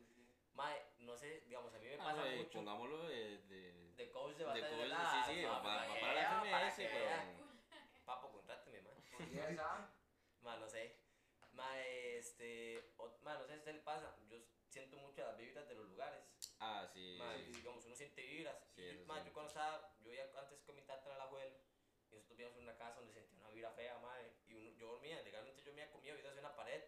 Mae, 0.53 0.81
no 0.99 1.15
sé, 1.17 1.41
digamos, 1.41 1.73
a 1.73 1.79
mí 1.79 1.87
me 1.87 1.95
Ah, 1.95 2.03
pasa 2.03 2.21
güey, 2.21 2.37
mucho 2.37 2.59
pongámoslo 2.59 3.07
de, 3.07 3.37
de, 3.39 3.93
de 3.95 4.11
coach 4.11 4.33
de 4.33 4.37
de 4.39 4.43
batalla 4.45 4.69
coach, 4.69 4.87
la- 4.87 5.25
sí, 5.25 5.33
sí, 5.33 5.41
no, 5.41 5.63
para 5.63 5.85
para 5.87 5.93
que 5.95 6.01
la 6.01 6.41
para 6.51 6.67
FMS, 6.69 6.89
pero... 6.91 7.53
Papo, 8.05 8.31
contráteme, 8.31 8.81
man. 8.81 8.93
¿Y 9.31 9.37
esa? 9.39 9.89
Ma, 10.41 10.57
no 10.57 10.67
sé. 10.67 10.99
Ma, 11.53 11.79
este. 12.43 12.93
o- 12.97 13.17
ma, 13.21 13.35
no 13.35 13.41
sé 13.41 13.47
si 13.47 13.53
a 13.53 13.57
usted 13.57 13.73
le 13.73 13.81
pasa. 13.81 14.15
Yo 14.29 14.37
siento 14.69 14.97
mucho 14.97 15.21
las 15.23 15.37
vibras 15.37 15.67
de 15.67 15.75
los 15.75 15.87
lugares. 15.89 16.23
Ah, 16.59 16.87
sí, 16.91 17.15
Ma, 17.19 17.35
sí. 17.37 17.51
digamos, 17.51 17.85
uno 17.85 17.95
siente 17.95 18.21
vibras. 18.21 18.57
Sí, 18.75 18.81
y, 18.81 18.89
eso 18.89 19.05
ma, 19.05 19.19
sí. 19.19 19.27
yo 19.27 19.33
cuando 19.33 19.49
estaba. 19.49 19.95
Yo 20.01 20.11
iba 20.13 20.23
antes 20.39 20.61
con 20.63 20.75
mi 20.75 20.81
tata 20.81 21.07
en 21.09 21.15
el 21.15 21.21
abuelo. 21.21 21.55
Y 22.09 22.15
nosotros 22.15 22.37
vivíamos 22.37 22.57
en 22.57 22.63
una 22.63 22.77
casa 22.77 22.99
donde 22.99 23.13
sentía 23.13 23.39
una 23.39 23.49
vibra 23.49 23.71
fea, 23.71 23.97
ma. 23.99 24.15
Y 24.47 24.55
uno- 24.55 24.69
yo 24.71 24.87
dormía, 24.93 25.21
legalmente 25.21 25.61
yo 25.61 25.67
dormía 25.71 25.91
conmigo, 25.91 26.13
viendo 26.15 26.29
hacia 26.29 26.41
una 26.41 26.55
pared. 26.55 26.83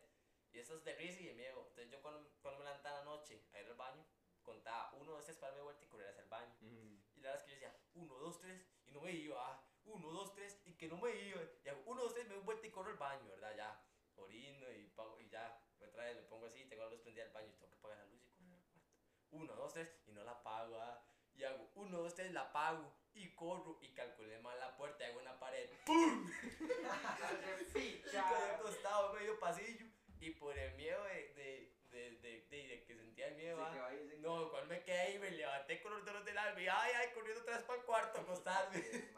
Y 0.51 0.59
eso 0.59 0.75
es 0.75 0.83
de 0.83 0.95
risa 0.95 1.19
y 1.21 1.25
de 1.27 1.33
miedo. 1.33 1.59
Entonces 1.69 1.89
yo 1.91 2.01
cuando, 2.01 2.29
cuando 2.41 2.59
me 2.59 2.65
levantaba 2.65 2.99
en 2.99 3.05
la 3.05 3.11
noche 3.11 3.43
a 3.53 3.59
ir 3.59 3.67
al 3.67 3.75
baño, 3.75 4.05
contaba 4.43 4.93
uno, 4.93 5.11
dos, 5.13 5.25
tres 5.25 5.37
para 5.37 5.51
darme 5.51 5.63
vuelta 5.63 5.83
y 5.83 5.87
correr 5.87 6.07
hacia 6.09 6.21
el 6.21 6.29
baño. 6.29 6.55
Y 6.61 7.21
la 7.21 7.31
verdad 7.31 7.35
es 7.37 7.43
que 7.43 7.49
yo 7.49 7.55
decía, 7.55 7.75
uno, 7.95 8.13
dos, 8.15 8.39
tres, 8.39 8.61
y 8.85 8.91
no 8.91 9.01
me 9.01 9.11
iba. 9.11 9.61
Uno, 9.85 10.09
dos, 10.11 10.33
tres, 10.33 10.61
y 10.65 10.73
que 10.77 10.87
no 10.87 10.97
me 10.97 11.13
iba. 11.15 11.41
Y 11.63 11.69
hago, 11.69 11.81
uno, 11.85 12.03
dos, 12.03 12.13
tres, 12.13 12.27
me 12.27 12.35
doy 12.35 12.43
vuelta 12.43 12.65
y 12.67 12.71
corro 12.71 12.89
al 12.91 12.97
baño, 12.97 13.27
¿verdad? 13.29 13.55
Ya, 13.55 13.83
orino 14.15 14.71
y, 14.71 14.87
pago, 14.95 15.19
y 15.19 15.27
ya. 15.29 15.61
Otra 15.79 15.87
vez 15.89 15.94
me 16.13 16.21
pongo 16.23 16.45
así, 16.45 16.63
tengo 16.65 16.83
la 16.83 16.89
luz 16.91 17.01
prendida 17.01 17.23
al 17.25 17.31
baño 17.31 17.47
y 17.47 17.53
tengo 17.53 17.69
que 17.71 17.77
apagar 17.77 17.97
la 17.97 18.05
luz 18.05 18.21
y 18.23 18.29
correr 18.29 18.53
al 18.53 18.61
cuarto. 18.65 18.89
Uno, 19.31 19.55
dos, 19.55 19.73
tres, 19.73 19.91
y 20.05 20.11
no 20.11 20.23
la 20.23 20.31
apago, 20.31 20.79
¿ah? 20.81 21.01
Y 21.33 21.43
hago, 21.43 21.69
uno, 21.75 21.97
dos, 22.01 22.13
tres, 22.15 22.31
la 22.31 22.41
apago. 22.41 22.93
Y 23.13 23.33
corro 23.33 23.77
y 23.81 23.93
calculé 23.93 24.37
mal 24.39 24.59
la 24.59 24.75
puerta 24.75 25.03
y 25.05 25.09
hago 25.09 25.21
una 25.21 25.39
pared. 25.39 25.69
¡Pum! 25.85 26.29
Y 27.75 28.01
quedé 28.01 28.51
acostado 28.55 29.13
medio 29.13 29.39
pasillo. 29.39 29.85
Y 30.19 30.31
por 30.31 30.57
el 30.57 30.73
miedo 30.75 31.03
de, 31.05 31.33
de, 31.33 31.75
de, 31.91 32.11
de, 32.21 32.41
de- 32.49 32.83
que 32.85 32.95
sentía 32.95 33.27
el 33.27 33.35
miedo, 33.35 33.63
¿ah? 33.63 33.91
No, 34.19 34.49
cuando 34.49 34.67
me 34.73 34.83
quedé 34.83 34.99
ahí, 34.99 35.19
me 35.19 35.31
levanté 35.31 35.81
con 35.81 35.93
los 35.93 36.03
dedos 36.05 36.25
del 36.25 36.37
alma 36.37 36.61
y 36.61 36.67
ay, 36.67 36.91
ay, 36.95 37.07
corriendo 37.13 37.43
vez 37.45 37.63
para 37.63 37.79
el 37.79 37.85
cuarto 37.85 38.19
a 38.19 38.21
acostarme. 38.21 38.83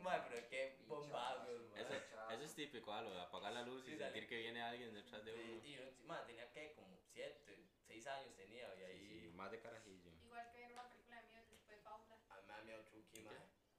Madre, 0.00 0.26
pero 0.30 0.48
qué 0.48 0.66
es 0.68 0.86
típico, 2.78 2.92
ah, 2.94 3.02
lo 3.02 3.10
de 3.10 3.20
apagar 3.20 3.52
la 3.52 3.62
luz 3.62 3.82
y 3.88 3.92
Sí, 3.92 3.98
sentir 3.98 4.22
dale. 4.22 4.26
que 4.26 4.36
viene 4.38 4.62
alguien 4.62 4.94
detrás 4.94 5.24
de 5.24 5.32
uno. 5.34 5.64
Y 5.64 5.72
yo, 5.74 5.82
man, 6.06 6.24
tenía 6.26 6.48
que 6.52 6.72
como 6.74 6.96
7, 7.12 7.58
6 7.86 8.06
años 8.06 8.34
tenía 8.36 8.72
y 8.74 8.78
Sí, 8.78 8.84
ahí 8.84 9.20
sí, 9.22 9.32
más 9.34 9.50
de 9.50 9.60
carajillo. 9.60 10.10
Igual 10.24 10.50
que 10.52 10.58
ver 10.58 10.72
una 10.72 10.88
película 10.88 11.20
de 11.20 11.28
miedo 11.28 11.42
después 11.50 11.68
de 11.76 11.76
Paula. 11.82 12.14
a 12.28 12.36
mí 12.36 12.42
me 12.46 12.52
da 12.52 12.62
miedo 12.62 12.84
Chucky, 12.84 13.22
man. 13.22 13.34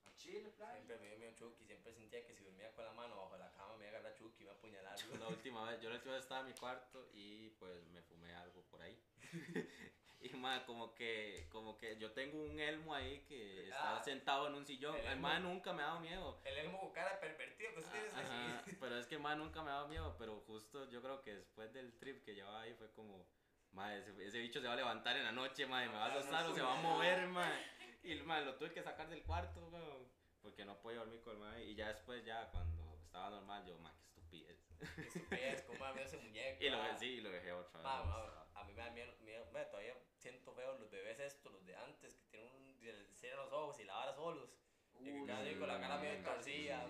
A 0.05 0.15
Chile, 0.15 0.49
playa. 0.51 0.73
Siempre 0.73 0.97
me 0.99 1.07
dio 1.07 1.17
miedo 1.17 1.33
Chucky, 1.35 1.65
siempre 1.65 1.93
sentía 1.93 2.25
que 2.25 2.33
si 2.33 2.43
dormía 2.43 2.71
con 2.73 2.83
la 2.85 2.91
mano 2.91 3.15
bajo 3.15 3.37
la 3.37 3.51
cama 3.53 3.77
me 3.77 3.87
iba 3.87 3.95
a 3.97 3.99
agarrar 3.99 4.17
Chucky 4.17 4.35
y 4.35 4.39
me 4.39 4.43
iba 4.45 4.51
a 4.53 4.55
apuñalar. 4.57 4.99
La 5.19 5.27
última 5.29 5.69
vez, 5.69 5.81
yo 5.81 5.89
la 5.89 5.95
última 5.95 6.13
vez 6.15 6.23
estaba 6.23 6.41
en 6.41 6.47
mi 6.47 6.53
cuarto 6.53 7.09
y 7.13 7.49
pues 7.51 7.85
me 7.87 8.01
fumé 8.01 8.33
algo 8.35 8.61
por 8.63 8.81
ahí. 8.81 8.97
y 10.21 10.29
más 10.35 10.61
como 10.63 10.93
que, 10.95 11.47
como 11.51 11.77
que 11.77 11.97
yo 11.97 12.11
tengo 12.11 12.43
un 12.43 12.59
elmo 12.59 12.93
ahí 12.93 13.21
que 13.27 13.63
está 13.69 13.97
Ah, 13.97 14.03
sentado 14.03 14.47
en 14.47 14.55
un 14.55 14.65
sillón. 14.65 14.95
el 14.95 15.05
El 15.05 15.11
elmo. 15.13 15.29
nunca 15.39 15.71
me 15.73 15.81
ha 15.81 15.85
dado 15.87 15.99
miedo. 16.01 16.41
El 16.43 16.57
elmo 16.57 16.79
con 16.79 16.91
cara 16.91 17.19
pervertido 17.19 17.73
que 17.73 17.79
usted 17.79 17.91
tiene 18.13 18.27
Ajá, 18.27 18.59
así. 18.59 18.75
pero 18.79 18.97
es 18.97 19.07
que 19.07 19.17
man 19.17 19.37
nunca 19.39 19.61
me 19.63 19.69
ha 19.71 19.75
dado 19.75 19.87
miedo, 19.87 20.15
pero 20.17 20.41
justo 20.41 20.89
yo 20.89 21.01
creo 21.01 21.21
que 21.21 21.35
después 21.35 21.71
del 21.73 21.97
trip 21.97 22.23
que 22.25 22.35
llevaba 22.35 22.61
ahí 22.61 22.73
fue 22.73 22.91
como, 22.91 23.25
ma, 23.71 23.95
ese, 23.95 24.11
ese 24.25 24.39
bicho 24.39 24.59
se 24.61 24.67
va 24.67 24.73
a 24.73 24.77
levantar 24.77 25.15
en 25.15 25.23
la 25.23 25.31
noche, 25.31 25.65
ma, 25.65 25.85
y 25.85 25.87
me 25.87 25.95
va 25.95 26.05
a 26.05 26.05
Ah, 26.07 26.13
no, 26.13 26.19
asustar 26.19 26.45
o 26.47 26.53
se 26.55 26.61
va 26.61 26.77
a 26.77 26.81
mover, 26.81 27.27
ma. 27.27 27.51
Y 28.03 28.15
ma, 28.15 28.41
lo 28.41 28.55
tuve 28.55 28.71
que 28.73 28.81
sacar 28.83 29.07
del 29.09 29.23
cuarto, 29.23 29.67
weón, 29.67 30.07
porque 30.41 30.65
no 30.65 30.79
podía 30.81 30.99
dormir 30.99 31.21
con 31.21 31.33
el 31.33 31.39
ma. 31.39 31.59
Y 31.61 31.75
ya 31.75 31.87
después, 31.89 32.23
ya 32.25 32.49
cuando 32.51 32.97
estaba 33.05 33.29
normal, 33.29 33.65
yo, 33.65 33.77
ma, 33.77 33.93
qué 34.01 34.07
estupidez. 34.09 34.65
Que 34.95 35.01
estupidez, 35.01 35.61
como 35.63 35.93
me 35.93 36.03
ese 36.03 36.17
muñeco. 36.17 36.57
Y 36.63 36.69
lo, 36.69 36.81
ah. 36.81 36.95
sí, 36.97 37.21
lo 37.21 37.29
dejé 37.29 37.51
otra 37.53 37.79
vez. 37.81 37.87
A 38.55 38.63
mí 38.65 38.73
me 38.73 38.81
da 38.81 38.89
miedo, 38.91 39.13
siento 40.19 40.53
feo 40.53 40.73
los 40.77 40.89
bebés 40.91 41.19
estos, 41.19 41.51
los 41.51 41.65
de 41.65 41.75
antes, 41.75 42.15
que 42.15 42.27
tienen 42.29 42.49
un, 42.53 43.15
cierran 43.15 43.45
los 43.45 43.53
ojos 43.53 43.79
y 43.79 43.85
la 43.85 43.95
vara 43.95 44.13
solos. 44.13 44.49
Y 44.99 45.05
que 45.05 45.25
quedan 45.25 45.59
con 45.59 45.67
la 45.67 45.79
cara 45.79 45.97
medio 45.97 46.23
torcida. 46.23 46.85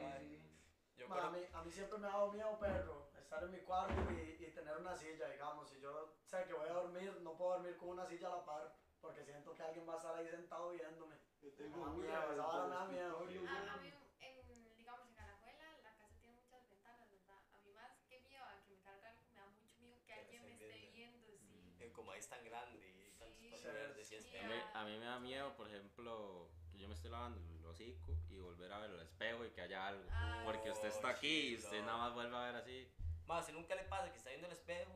Yo 0.96 1.08
Ma, 1.08 1.28
a, 1.28 1.30
mí, 1.32 1.39
a 1.54 1.62
mí 1.63 1.72
siempre 1.72 1.98
me 1.98 2.08
ha 2.08 2.12
dado 2.12 2.32
miedo, 2.34 2.60
perro, 2.60 3.10
estar 3.18 3.42
en 3.44 3.52
mi 3.52 3.60
cuarto 3.60 4.12
y, 4.12 4.44
y 4.44 4.52
tener 4.52 4.76
una 4.78 4.94
silla, 4.98 5.30
digamos. 5.30 5.70
Si 5.70 5.80
yo 5.80 6.18
sé 6.26 6.44
que 6.46 6.54
voy 6.54 6.68
a 6.68 6.74
dormir, 6.74 7.22
no 7.22 7.38
puedo 7.38 7.54
dormir 7.54 7.78
con 7.78 7.89
una 7.89 8.06
silla 8.06 8.28
a 8.28 8.36
la 8.38 8.46
par, 8.46 8.76
porque 9.00 9.24
siento 9.24 9.54
que 9.56 9.63
alguien 9.63 9.88
va 9.88 9.94
a 9.94 9.98
estar 9.98 10.15
ahí 10.18 10.28
sentado 10.28 10.72
viéndome. 10.72 11.15
Yo 11.42 11.52
da 11.70 11.92
miedo, 11.94 12.34
esa 12.34 12.46
vara 12.46 12.65
me 12.68 12.76
da 12.76 12.86
miedo. 12.88 13.48
A, 13.48 13.74
a 13.74 13.78
mí, 13.78 13.94
en, 14.20 14.76
digamos, 14.76 15.08
en 15.08 15.20
Alajuela, 15.20 15.78
la 15.84 15.94
casa 15.96 16.13
tiene 16.20 16.34
muchas 16.34 16.68
ventanas, 16.68 17.10
¿verdad? 17.10 17.38
A 17.54 17.58
mí 17.60 17.72
más 17.72 17.94
que 18.10 18.20
miedo 18.20 18.44
a 18.44 18.60
que 18.62 18.68
me 18.68 18.82
cargue 18.82 19.06
algo, 19.06 19.22
me 19.32 19.38
da 19.39 19.48
mucho 19.48 19.78
miedo 19.80 19.96
que 20.02 20.06
Que 20.08 20.13
alguien 20.20 20.44
me 20.44 20.52
esté 20.52 20.70
esté 20.76 20.89
viendo, 20.92 21.38
sí. 21.38 21.76
eh, 21.80 21.92
como 21.94 22.12
ahí 22.12 22.20
es 22.20 22.28
tan 22.28 22.44
grande 22.44 22.89
y 22.89 23.02
hay 23.04 23.12
tantos 23.13 23.38
Sí. 23.38 23.46
espacios 23.46 23.74
verdes 23.74 24.12
y 24.12 24.15
es 24.15 24.24
Sí, 24.26 24.32
feo. 24.32 24.50
A 24.80 24.86
mí, 24.86 24.98
me 24.98 25.06
da 25.06 25.20
miedo, 25.20 25.54
por 25.58 25.68
ejemplo, 25.68 26.48
que 26.72 26.80
yo 26.80 26.88
me 26.88 26.94
esté 26.94 27.10
lavando 27.10 27.38
el 27.38 27.65
hocico 27.65 28.15
y 28.30 28.38
volver 28.38 28.72
a 28.72 28.80
ver 28.80 28.92
el 28.92 29.02
espejo 29.02 29.44
y 29.44 29.50
que 29.50 29.60
haya 29.60 29.88
algo. 29.88 30.06
Ah, 30.10 30.44
Porque 30.46 30.72
usted 30.72 30.88
está 30.88 31.10
aquí 31.10 31.50
y 31.50 31.56
usted 31.56 31.82
nada 31.82 31.98
más 31.98 32.13
vuelve 32.13 32.38
a 32.38 32.46
ver 32.46 32.56
así. 32.56 32.89
Más, 33.28 33.46
si 33.46 33.52
nunca 33.52 33.76
le 33.76 33.84
pasa 33.84 34.10
que 34.10 34.15
está 34.15 34.30
viendo 34.30 34.48
el 34.48 34.54
espejo 34.54 34.96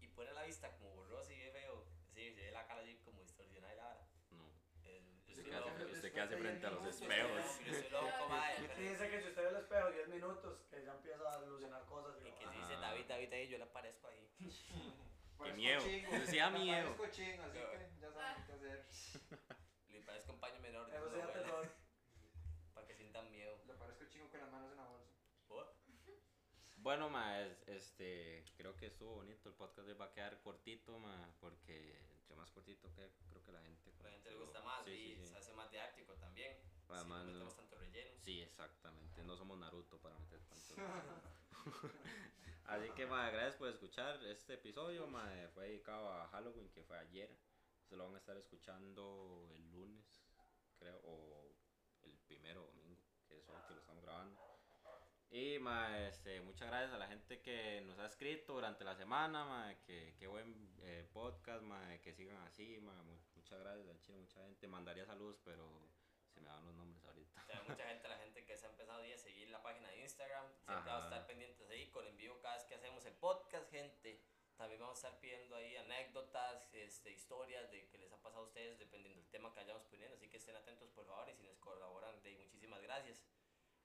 y 0.00 0.06
pone 0.06 0.32
la 0.32 0.44
vista 0.44 0.70
como 0.76 0.94
borrosa 0.94 1.32
y 1.32 1.40
ve 1.40 1.50
feo, 1.50 1.84
sí, 2.14 2.32
se 2.34 2.40
ve 2.40 2.52
la 2.52 2.68
cara 2.68 2.82
así 2.82 3.00
como 3.04 3.20
distorsionada 3.20 3.74
y 3.74 3.76
la 3.76 3.82
vara. 3.82 4.06
No. 4.30 4.44
Yo 4.84 5.32
¿Usted 5.32 5.42
qué 5.42 5.56
hace, 5.56 5.70
loco, 5.70 5.92
usted 5.92 6.12
qué 6.12 6.20
hace 6.20 6.36
frente 6.36 6.66
a 6.66 6.70
los 6.70 6.86
espejos? 6.86 7.58
dice 8.78 9.10
que 9.10 9.22
si 9.22 9.28
usted 9.28 9.42
ve 9.42 9.48
el 9.48 9.56
espejo 9.56 9.90
10 9.90 10.08
minutos, 10.08 10.60
que 10.70 10.84
ya 10.84 10.92
empieza 10.92 11.28
a 11.28 11.34
alucinar 11.34 11.84
cosas. 11.86 12.14
Y 12.20 12.30
que 12.30 12.46
si 12.46 12.58
dice. 12.58 12.76
David, 12.76 13.06
David 13.08 13.32
ahí, 13.32 13.48
yo 13.48 13.58
le 13.58 13.64
aparezco 13.64 14.06
ahí. 14.06 14.30
Qué 15.44 15.52
miedo. 15.52 15.80
Da 15.80 16.50
miedo. 16.50 16.96
Parezco 16.96 17.06
chingo, 17.10 17.42
así 17.44 17.58
que 17.58 17.88
ya 18.00 18.12
saben 18.12 18.44
qué 18.46 18.52
hacer. 18.52 18.86
Le 19.88 20.00
parezco 20.00 20.32
un 20.32 20.40
paño 20.40 20.55
menor 20.66 20.88
Eso 20.88 20.98
abuela, 21.06 21.32
terror. 21.32 21.68
para 22.74 22.86
que 22.86 22.94
sientan 22.94 23.30
miedo. 23.30 23.58
Le 23.66 23.74
parezco 23.74 24.04
chingo 24.06 24.28
con 24.30 24.40
las 24.40 24.50
manos 24.50 24.70
en 24.72 24.76
la 24.76 24.86
bolsa. 24.88 25.12
¿Por? 25.48 25.74
Bueno, 26.86 27.10
ma, 27.10 27.40
es- 27.40 27.66
este, 27.66 28.44
creo 28.56 28.76
que 28.76 28.86
estuvo 28.86 29.16
bonito. 29.16 29.48
El 29.48 29.56
podcast 29.56 29.88
va 30.00 30.04
a 30.04 30.12
quedar 30.12 30.40
cortito, 30.40 30.96
ma, 31.00 31.34
porque 31.40 31.98
entre 32.12 32.36
más 32.36 32.48
cortito 32.52 32.92
que 32.94 33.10
creo 33.28 33.42
que 33.44 33.50
la 33.52 33.60
gente. 33.62 33.92
La 34.04 34.10
gente 34.10 34.30
le 34.30 34.36
gusta 34.36 34.60
más 34.62 34.84
Sí, 34.84 34.90
y 34.92 35.16
sí, 35.16 35.22
sí. 35.22 35.26
se 35.32 35.36
hace 35.38 35.52
más 35.54 35.68
didáctico 35.70 36.12
también. 36.14 36.56
Además, 36.88 37.22
si 37.22 37.26
no 37.26 37.32
no- 37.32 37.32
metemos 37.32 37.56
tanto 37.56 37.76
relleno. 37.78 38.10
Sí, 38.20 38.40
exactamente. 38.40 39.24
No 39.24 39.36
somos 39.36 39.58
Naruto 39.58 39.98
para 39.98 40.16
meter 40.18 40.40
tanto. 40.44 40.74
Así 42.66 42.90
que, 42.90 43.06
ma, 43.06 43.30
gracias 43.30 43.56
por 43.56 43.68
escuchar 43.68 44.22
este 44.24 44.54
episodio. 44.54 45.06
Ma, 45.08 45.28
fue 45.54 45.66
dedicado 45.68 46.12
a 46.12 46.28
Halloween, 46.28 46.68
que 46.70 46.82
fue 46.84 46.96
ayer. 46.98 47.36
Se 47.88 47.96
lo 47.96 48.04
van 48.06 48.14
a 48.14 48.18
estar 48.18 48.36
escuchando 48.36 49.48
el 49.54 49.70
lunes, 49.72 50.25
creo, 50.76 51.00
o 51.04 51.54
el 52.02 52.18
primero 52.26 52.62
domingo, 52.66 53.00
que 53.26 53.38
es 53.38 53.48
hoy 53.48 53.56
que 53.68 53.74
lo 53.74 53.80
estamos 53.80 54.02
grabando. 54.04 54.40
Y 55.28 55.58
ma, 55.58 56.06
este, 56.06 56.40
muchas 56.40 56.68
gracias 56.68 56.92
a 56.92 56.98
la 56.98 57.08
gente 57.08 57.42
que 57.42 57.80
nos 57.82 57.98
ha 57.98 58.06
escrito 58.06 58.54
durante 58.54 58.84
la 58.84 58.94
semana, 58.94 59.44
ma, 59.44 59.74
que, 59.82 60.14
qué 60.18 60.26
buen 60.28 60.72
eh, 60.82 61.08
podcast, 61.12 61.62
ma, 61.62 61.98
que 62.00 62.12
sigan 62.14 62.36
así, 62.44 62.78
ma, 62.80 62.94
mu- 63.02 63.18
muchas 63.34 63.58
gracias 63.58 63.88
al 63.88 64.00
chino, 64.00 64.18
mucha 64.18 64.40
gente. 64.42 64.68
Mandaría 64.68 65.04
saludos, 65.04 65.40
pero 65.44 65.90
se 66.32 66.40
me 66.40 66.48
van 66.48 66.64
los 66.64 66.74
nombres 66.74 67.04
ahorita. 67.04 67.42
O 67.42 67.46
sea, 67.46 67.62
mucha 67.68 67.88
gente, 67.88 68.08
la 68.08 68.18
gente 68.18 68.44
que 68.44 68.56
se 68.56 68.66
ha 68.66 68.70
empezado 68.70 69.02
a 69.02 69.18
seguir 69.18 69.50
la 69.50 69.62
página 69.62 69.88
de 69.88 70.00
Instagram, 70.02 70.46
siempre 70.64 70.90
vamos 70.92 71.02
a 71.04 71.08
estar 71.08 71.26
pendientes 71.26 71.68
ahí 71.70 71.90
con 71.90 72.06
en 72.06 72.16
vivo 72.16 72.38
cada 72.40 72.54
vez 72.54 72.64
que 72.64 72.74
hacemos 72.76 73.04
el 73.04 73.14
podcast, 73.14 73.68
gente. 73.70 74.22
También 74.56 74.80
vamos 74.80 74.96
a 75.04 75.08
estar 75.08 75.20
pidiendo 75.20 75.54
ahí 75.56 75.76
anécdotas, 75.76 76.72
este, 76.72 77.12
historias 77.12 77.70
de 77.70 77.88
que 77.88 77.98
les 77.98 78.10
ha 78.12 78.16
pasado 78.22 78.44
a 78.44 78.46
ustedes 78.46 78.78
dependiendo 78.78 79.20
del 79.20 79.28
tema 79.30 79.52
que 79.52 79.60
vayamos 79.60 79.84
poniendo. 79.84 80.16
Así 80.16 80.28
que 80.30 80.38
estén 80.38 80.56
atentos 80.56 80.90
por 80.90 81.06
favor 81.06 81.28
y 81.28 81.34
si 81.34 81.42
nos 81.42 81.58
colaboran, 81.58 82.22
de 82.22 82.34
muchísimas 82.38 82.80
gracias. 82.82 83.22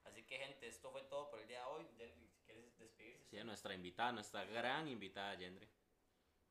Así 0.05 0.23
que 0.25 0.37
gente, 0.37 0.67
esto 0.67 0.89
fue 0.91 1.03
todo 1.03 1.29
por 1.29 1.39
el 1.39 1.47
día 1.47 1.59
de 1.59 1.65
hoy. 1.65 1.85
Si 1.87 2.31
¿quieres 2.45 2.77
despedirse? 2.79 3.25
Sí, 3.29 3.37
a 3.37 3.43
nuestra 3.43 3.73
invitada, 3.73 4.11
nuestra 4.13 4.45
gran 4.45 4.87
invitada, 4.87 5.35
Yendre. 5.35 5.67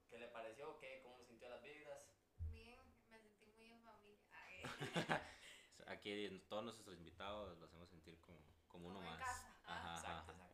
¿Qué 0.08 0.18
le 0.18 0.28
pareció? 0.28 0.78
¿Qué? 0.78 1.00
¿Cómo 1.02 1.24
sintió 1.24 1.48
las 1.48 1.62
vibras? 1.62 2.02
Bien, 2.50 2.78
me 3.10 3.18
sentí 3.18 3.46
muy 3.52 3.70
en 3.70 3.82
familia. 3.82 4.20
Aquí 5.86 6.40
todos 6.48 6.62
nuestros 6.64 6.94
invitados 6.94 7.48
los 7.58 7.62
hacemos 7.68 7.88
sentir 7.88 8.20
como, 8.20 8.38
como 8.68 8.88
uno 8.88 8.98
Como 8.98 9.10
en 9.10 9.18
más. 9.18 9.28
casa. 9.28 9.56
Ajá, 9.64 9.94
Exacto, 9.96 10.32
ajá. 10.32 10.49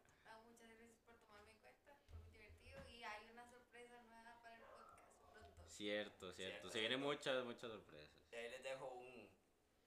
Cierto, 5.77 6.33
cierto. 6.33 6.53
Cierto, 6.53 6.71
Se 6.71 6.81
vienen 6.81 7.01
muchas, 7.01 7.45
muchas 7.45 7.71
sorpresas. 7.71 8.11
Y 8.33 8.37
ahí 8.37 8.49
les 8.51 8.63
dejo 8.63 8.87
un, 8.89 9.29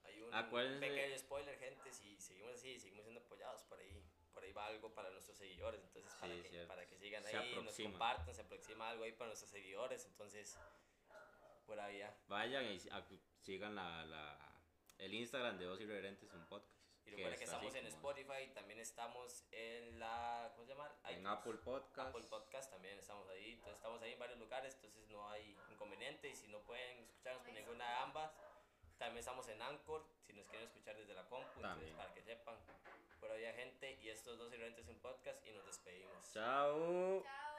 hay 0.04 0.20
un 0.20 0.32
Acuérdense- 0.34 0.80
pequeño 0.80 1.18
spoiler, 1.18 1.58
gente. 1.58 1.92
Si 1.92 2.16
seguimos 2.20 2.52
así, 2.54 2.78
seguimos 2.78 3.04
siendo 3.04 3.20
apoyados 3.20 3.62
por 3.64 3.78
ahí. 3.80 4.02
Por 4.32 4.44
ahí 4.44 4.52
va 4.52 4.66
algo 4.66 4.94
para 4.94 5.10
nuestros 5.10 5.36
seguidores. 5.36 5.82
Entonces, 5.82 6.14
para, 6.20 6.32
Sí, 6.34 6.42
que, 6.48 6.64
para 6.66 6.86
que 6.86 6.96
sigan 6.96 7.24
Se 7.24 7.36
ahí, 7.36 7.54
nos 7.62 7.76
compartan, 7.76 8.32
se 8.34 8.42
aproxima 8.42 8.88
algo 8.90 9.02
ahí 9.04 9.12
para 9.12 9.26
nuestros 9.28 9.50
seguidores. 9.50 10.06
Entonces, 10.06 10.56
por 11.66 11.78
ahí 11.80 11.98
ya. 11.98 12.16
Vayan 12.28 12.64
y 12.66 12.78
sigan 13.40 13.74
la, 13.74 14.04
la, 14.06 14.38
el 14.98 15.12
Instagram 15.14 15.58
de 15.58 15.64
Dos 15.64 15.80
Irreverentes, 15.80 16.32
un 16.32 16.46
podcast. 16.46 16.79
Y 17.10 17.16
recuerden 17.16 17.38
que 17.38 17.44
estamos 17.44 17.74
en 17.74 17.86
Spotify, 17.86 18.50
también 18.54 18.78
estamos 18.78 19.44
en 19.50 19.98
la. 19.98 20.52
¿Cómo 20.54 20.64
se 20.64 20.72
llama? 20.72 20.94
En. 21.08 21.26
Apple 21.26 21.54
Podcast. 21.54 22.08
Apple 22.08 22.26
Podcast 22.28 22.70
también 22.70 22.98
estamos 22.98 23.28
ahí. 23.28 23.52
Entonces, 23.52 23.74
estamos 23.74 24.00
ahí 24.02 24.12
en 24.12 24.18
varios 24.18 24.38
lugares. 24.38 24.74
Entonces, 24.76 25.08
no 25.08 25.28
hay 25.28 25.56
inconveniente. 25.70 26.28
Y 26.28 26.36
si 26.36 26.46
no 26.48 26.60
pueden 26.60 26.98
escucharnos 26.98 27.42
con 27.42 27.54
ninguna 27.54 27.84
de 27.84 27.94
ambas, 27.96 28.32
también 28.98 29.18
estamos 29.18 29.48
en 29.48 29.60
Anchor. 29.60 30.06
Si 30.24 30.32
nos 30.34 30.46
quieren 30.46 30.68
escuchar 30.68 30.96
desde 30.96 31.14
la 31.14 31.28
compu, 31.28 31.48
entonces, 31.56 31.92
para 31.94 32.14
que 32.14 32.22
sepan. 32.22 32.56
Por 33.18 33.30
ahí, 33.32 33.44
gente. 33.54 33.98
Y 34.00 34.08
estos 34.08 34.38
dos 34.38 34.52
irreverentes 34.52 34.88
en 34.88 34.98
podcast. 35.00 35.44
Y 35.44 35.50
nos 35.50 35.66
despedimos. 35.66 36.32
Chao. 36.32 37.22
Chao. 37.24 37.49